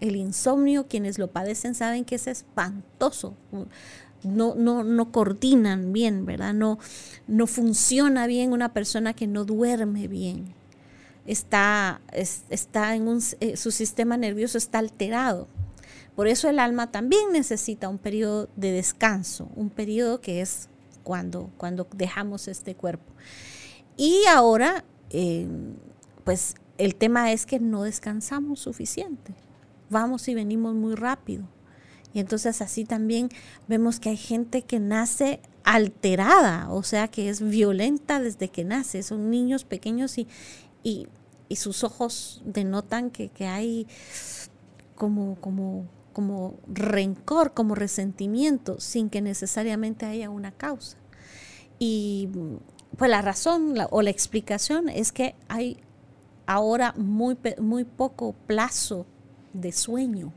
[0.00, 3.34] El insomnio, quienes lo padecen saben que es espantoso
[4.24, 6.54] no, no, no coordinan bien, ¿verdad?
[6.54, 6.78] No,
[7.26, 10.54] no funciona bien una persona que no duerme bien.
[11.26, 15.48] Está, está en un, eh, su sistema nervioso está alterado.
[16.16, 20.68] Por eso el alma también necesita un periodo de descanso, un periodo que es
[21.02, 23.12] cuando, cuando dejamos este cuerpo.
[23.96, 25.46] Y ahora, eh,
[26.24, 29.34] pues el tema es que no descansamos suficiente.
[29.90, 31.44] Vamos y venimos muy rápido.
[32.14, 33.30] Y entonces así también
[33.68, 39.02] vemos que hay gente que nace alterada, o sea, que es violenta desde que nace.
[39.02, 40.28] Son niños pequeños y,
[40.82, 41.08] y,
[41.56, 43.86] sus ojos denotan que, hay
[44.94, 50.96] como, como, como rencor, como resentimiento, sin que necesariamente haya una causa.
[51.78, 52.28] Y
[52.96, 55.78] pues la razón o la explicación es que hay
[56.46, 59.06] ahora muy, muy poco plazo
[59.52, 60.32] de sueño,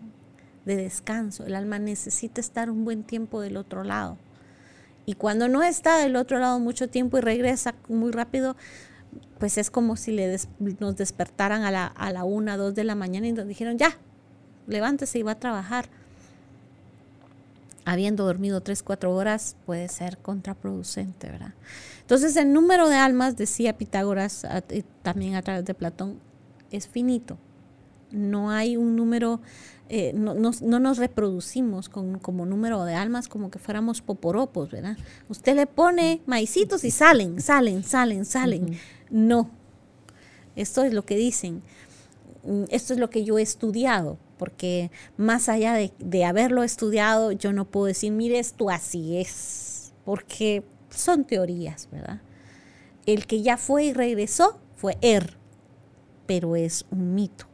[0.65, 1.45] de descanso.
[1.45, 4.17] El alma necesita estar un buen tiempo del otro lado.
[5.05, 8.55] Y cuando no está del otro lado mucho tiempo y regresa muy rápido,
[9.39, 10.37] pues es como si le
[10.79, 13.97] nos despertaran a la, a la una, dos de la mañana y nos dijeron, ya,
[14.67, 15.89] levántese y va a trabajar.
[17.87, 21.53] Habiendo dormido tres, cuatro horas puede ser contraproducente, ¿verdad?
[22.01, 24.45] Entonces el número de almas, decía Pitágoras
[25.03, 26.19] también a través de Platón,
[26.71, 27.37] es finito.
[28.11, 29.39] No hay un número
[29.87, 34.97] eh, no, nos reproducimos con, como número de almas como que fuéramos poporopos, ¿verdad?
[35.29, 38.79] Usted le pone maicitos y salen, salen, salen, salen.
[39.11, 39.51] No,
[40.55, 41.61] esto es lo que dicen.
[42.43, 47.31] Mm, esto es lo que yo he estudiado, porque más allá de, de haberlo estudiado,
[47.31, 52.21] yo no puedo decir, mire, esto así es, porque son teorías, ¿verdad?
[53.05, 55.37] El que ya fue y regresó fue Er,
[56.25, 57.45] pero es un mito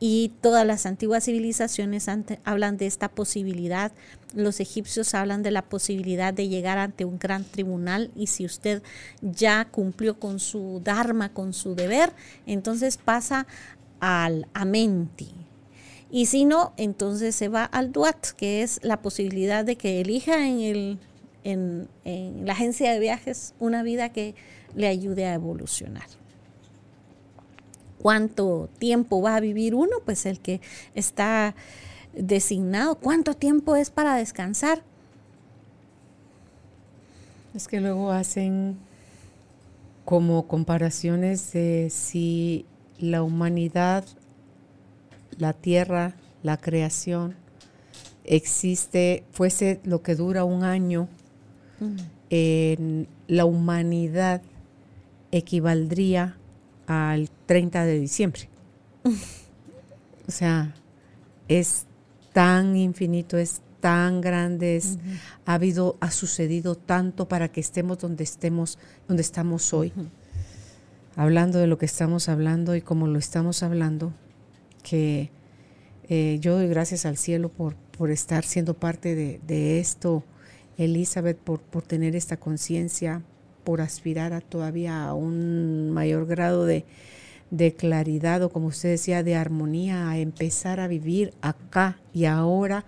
[0.00, 2.06] y todas las antiguas civilizaciones
[2.44, 3.92] hablan de esta posibilidad.
[4.34, 8.82] Los egipcios hablan de la posibilidad de llegar ante un gran tribunal y si usted
[9.22, 12.12] ya cumplió con su dharma, con su deber,
[12.46, 13.46] entonces pasa
[14.00, 15.32] al amenti.
[16.10, 20.46] Y si no, entonces se va al duat, que es la posibilidad de que elija
[20.46, 20.98] en, el,
[21.44, 24.34] en la agencia de viajes una vida que
[24.74, 26.06] le ayude a evolucionar
[28.02, 30.60] cuánto tiempo va a vivir uno, pues el que
[30.94, 31.54] está
[32.14, 34.82] designado, cuánto tiempo es para descansar.
[37.54, 38.76] Es que luego hacen
[40.04, 42.64] como comparaciones de si
[42.98, 44.04] la humanidad,
[45.38, 47.34] la tierra, la creación,
[48.24, 51.08] existe, fuese lo que dura un año,
[52.30, 54.42] en la humanidad
[55.30, 56.36] equivaldría
[56.88, 58.48] al 30 de diciembre.
[60.26, 60.74] o sea,
[61.46, 61.86] es
[62.32, 64.82] tan infinito, es tan grande,
[65.44, 69.92] ha habido, ha sucedido tanto para que estemos donde estemos, donde estamos hoy.
[71.14, 74.12] Hablando de lo que estamos hablando y como lo estamos hablando,
[74.82, 75.30] que
[76.08, 80.24] eh, yo doy gracias al cielo por, por estar siendo parte de, de esto,
[80.78, 83.22] Elizabeth, por, por tener esta conciencia,
[83.68, 86.86] por aspirar a todavía a un mayor grado de,
[87.76, 92.86] claridad o como usted decía, de armonía, a empezar a vivir acá y ahora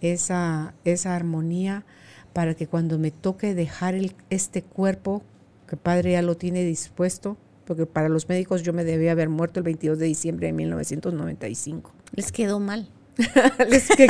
[0.00, 1.84] esa, esa armonía
[2.32, 5.22] para que cuando me toque dejar el, este cuerpo,
[5.68, 7.36] que Padre ya lo tiene dispuesto,
[7.66, 11.92] porque para los médicos yo me debía haber muerto el 22 de diciembre de 1995.
[12.14, 12.88] Les quedó mal.
[13.68, 14.06] Les que,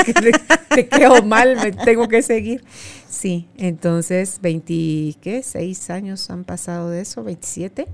[0.74, 2.64] te quedó mal, me tengo que seguir.
[3.08, 7.88] Sí, entonces 26 años han pasado de eso, 27.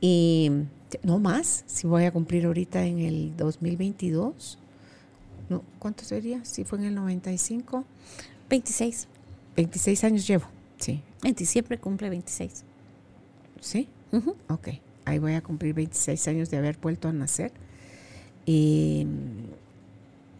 [0.00, 0.50] Y
[1.02, 4.58] no más, si voy a cumplir ahorita en el 2022.
[5.48, 6.44] No, ¿Cuánto sería?
[6.44, 7.84] Si fue en el 95.
[8.48, 9.08] 26.
[9.56, 10.46] 26 años llevo,
[10.78, 11.02] sí.
[11.22, 12.64] En diciembre cumple 26.
[13.60, 13.88] ¿Sí?
[14.48, 14.68] Ok,
[15.04, 17.52] ahí voy a cumplir 26 años de haber vuelto a nacer.
[18.44, 19.06] Y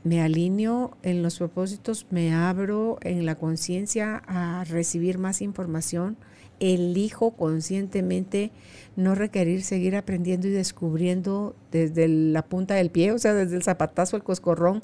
[0.06, 6.16] me alineo en los propósitos, me abro en la conciencia a recibir más información,
[6.60, 8.52] elijo conscientemente
[8.94, 13.64] no requerir seguir aprendiendo y descubriendo desde la punta del pie, o sea, desde el
[13.64, 14.80] zapatazo, el coscorrón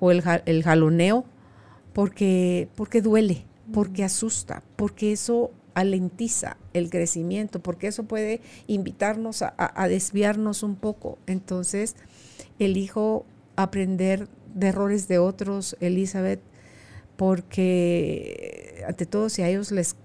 [0.00, 0.22] o el,
[0.64, 1.24] jaloneo,
[1.92, 9.88] porque, porque duele, porque asusta, porque eso alentiza el crecimiento, porque eso puede invitarnos a
[9.88, 11.16] desviarnos un poco.
[11.28, 11.94] Entonces,
[12.58, 13.24] elijo
[13.54, 16.40] aprender de errores de otros, Elizabeth,
[17.16, 19.96] porque ante todo si a ellos les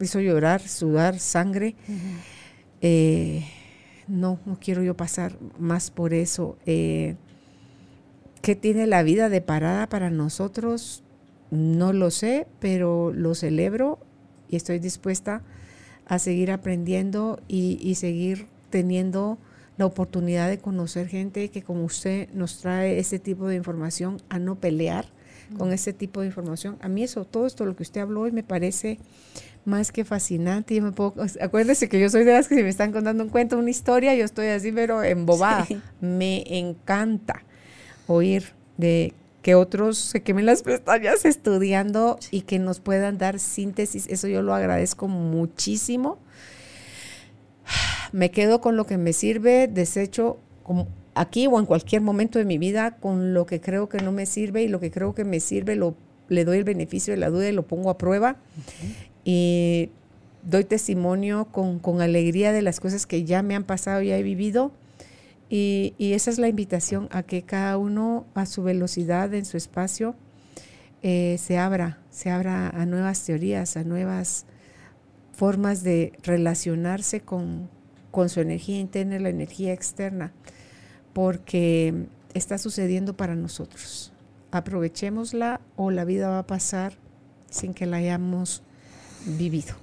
[0.00, 1.74] hizo llorar, sudar sangre,
[2.80, 3.44] eh,
[4.06, 6.56] no, quiero yo pasar más por eso.
[6.66, 7.16] Eh,
[8.42, 11.02] ¿Qué tiene la vida de parada para nosotros?
[11.50, 13.98] No lo sé, pero lo celebro
[14.48, 15.42] y estoy dispuesta
[16.06, 19.38] a seguir aprendiendo y seguir teniendo
[19.78, 24.38] la oportunidad de conocer gente que como usted nos trae ese tipo de información, a
[24.38, 25.06] no pelear
[25.56, 26.76] con ese tipo de información.
[26.82, 28.98] A mí eso, todo esto, lo que usted habló hoy me parece
[29.64, 30.74] más que fascinante.
[30.74, 33.30] Yo me puedo, acuérdese que yo soy de las que si me están contando un
[33.30, 35.66] cuento, una historia, yo estoy así, pero embobada.
[36.00, 37.44] Me encanta
[38.06, 44.06] oír de que otros se quemen las pestañas estudiando y que nos puedan dar síntesis.
[44.08, 46.18] Eso yo lo agradezco muchísimo
[48.12, 52.44] me quedo con lo que me sirve, desecho como aquí o en cualquier momento de
[52.44, 55.24] mi vida con lo que creo que no me sirve y lo que creo que
[55.24, 55.96] me sirve lo,
[56.28, 58.36] le doy el beneficio de la duda y lo pongo a prueba.
[59.24, 59.90] Y
[60.42, 64.22] doy testimonio con, con, alegría de las cosas que ya me han pasado, ya he
[64.22, 64.72] vivido.
[65.50, 69.56] Y, y, esa es la invitación a que cada uno a su velocidad, en su
[69.56, 70.14] espacio,
[71.02, 74.46] eh, se abra, se abra a nuevas teorías, a nuevas
[75.32, 77.70] formas de relacionarse con,
[78.10, 80.32] con su energía interna y la energía externa,
[81.12, 84.12] porque está sucediendo para nosotros.
[84.50, 86.94] Aprovechémosla o la vida va a pasar
[87.50, 88.62] sin que la hayamos
[89.26, 89.74] vivido.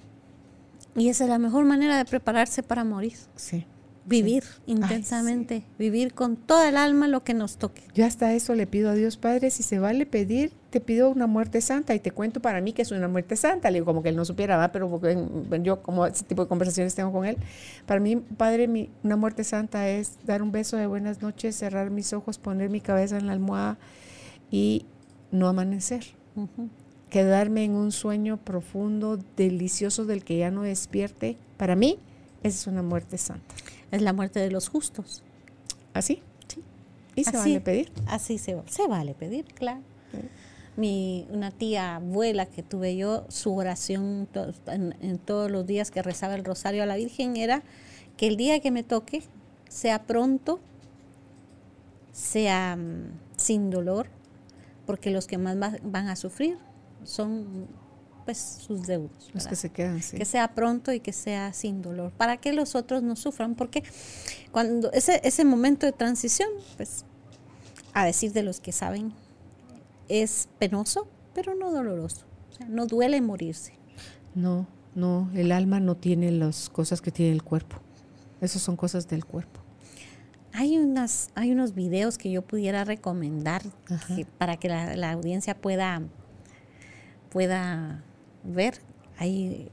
[0.96, 3.18] Y esa es la mejor manera de prepararse para morir.
[3.36, 3.66] Sí.
[4.06, 7.82] Vivir intensamente, vivir con toda el alma lo que nos toque.
[7.96, 11.26] Yo hasta eso le pido a Dios Padre, si se vale pedir, te pido una
[11.26, 13.72] muerte santa y te cuento para mí que es una muerte santa.
[13.72, 14.74] Le digo como que él no supiera, ¿va?
[14.74, 15.00] pero
[15.64, 17.38] yo como ese tipo de conversaciones tengo con él.
[17.86, 21.92] Para mí, Padre, mi, una muerte santa es dar un beso de buenas noches, cerrar
[21.92, 23.78] mis ojos, poner mi cabeza en la almohada
[24.52, 24.86] y
[25.32, 26.04] no amanecer.
[27.10, 31.38] Quedarme en un sueño profundo, delicioso del que ya no despierte.
[31.56, 32.00] Para mí,
[32.44, 33.56] esa es una muerte santa.
[33.92, 35.24] Es la muerte de los justos.
[35.94, 36.22] ¿Así?
[36.50, 36.62] Sí.
[37.16, 37.94] ¿Y se vale pedir?
[38.08, 39.80] Así se, se vale pedir, claro.
[40.78, 44.28] Mi, una tía abuela que tuve yo, su oración
[44.68, 47.64] en, todos los días que rezaba el rosario a la Virgen era
[48.18, 49.24] que el día que me toque
[49.70, 50.60] sea pronto,
[52.12, 54.08] sea mm, sin dolor,
[54.86, 56.58] porque los que más van a sufrir
[57.04, 57.68] son
[58.26, 59.30] pues sus deudos.
[59.34, 62.76] Los que se quedan, Que sea pronto y que sea sin dolor, para que los
[62.76, 63.84] otros no sufran, porque
[64.52, 67.06] cuando ese, ese momento de transición, pues
[67.94, 69.14] a decir de los que saben,
[70.10, 72.26] es penoso, pero no doloroso.
[72.49, 73.73] O sea, no duele morirse.
[74.34, 77.77] No, no, el alma no tiene las cosas que tiene el cuerpo.
[78.41, 79.61] Esas son cosas del cuerpo.
[80.53, 83.61] Hay, unas, hay unos videos que yo pudiera recomendar
[84.38, 86.02] para que la, la audiencia pueda,
[87.30, 88.03] pueda
[88.44, 88.80] ver.
[89.18, 89.69] Hay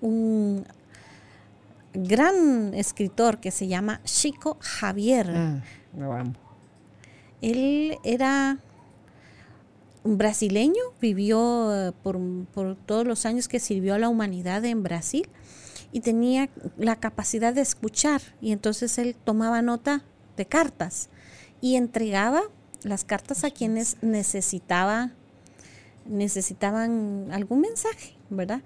[0.00, 0.64] un
[1.92, 5.30] gran escritor que se llama Chico Javier.
[5.30, 5.62] Ah,
[7.40, 8.58] Él era
[10.04, 12.18] brasileño, vivió eh, por,
[12.52, 15.28] por, todos los años que sirvió a la humanidad en Brasil
[15.92, 20.04] y tenía la capacidad de escuchar y entonces él tomaba nota
[20.36, 21.08] de cartas
[21.60, 22.42] y entregaba
[22.82, 25.12] las cartas a quienes necesitaba
[26.04, 28.62] necesitaban algún mensaje, ¿verdad?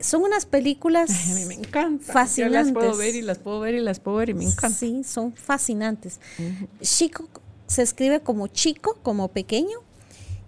[0.00, 2.12] Son unas películas a mí me encanta.
[2.12, 2.66] fascinantes.
[2.66, 4.78] las puedo ver y las puedo ver y las puedo ver y me encanta.
[4.78, 6.20] Sí, son fascinantes.
[6.80, 7.28] Chico
[7.66, 9.78] se escribe como chico, como pequeño,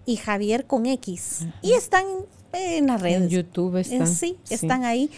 [0.07, 1.47] y Javier con X.
[1.63, 2.07] Y están
[2.53, 3.23] en las redes.
[3.23, 4.07] En YouTube están.
[4.07, 5.11] sí, están ahí.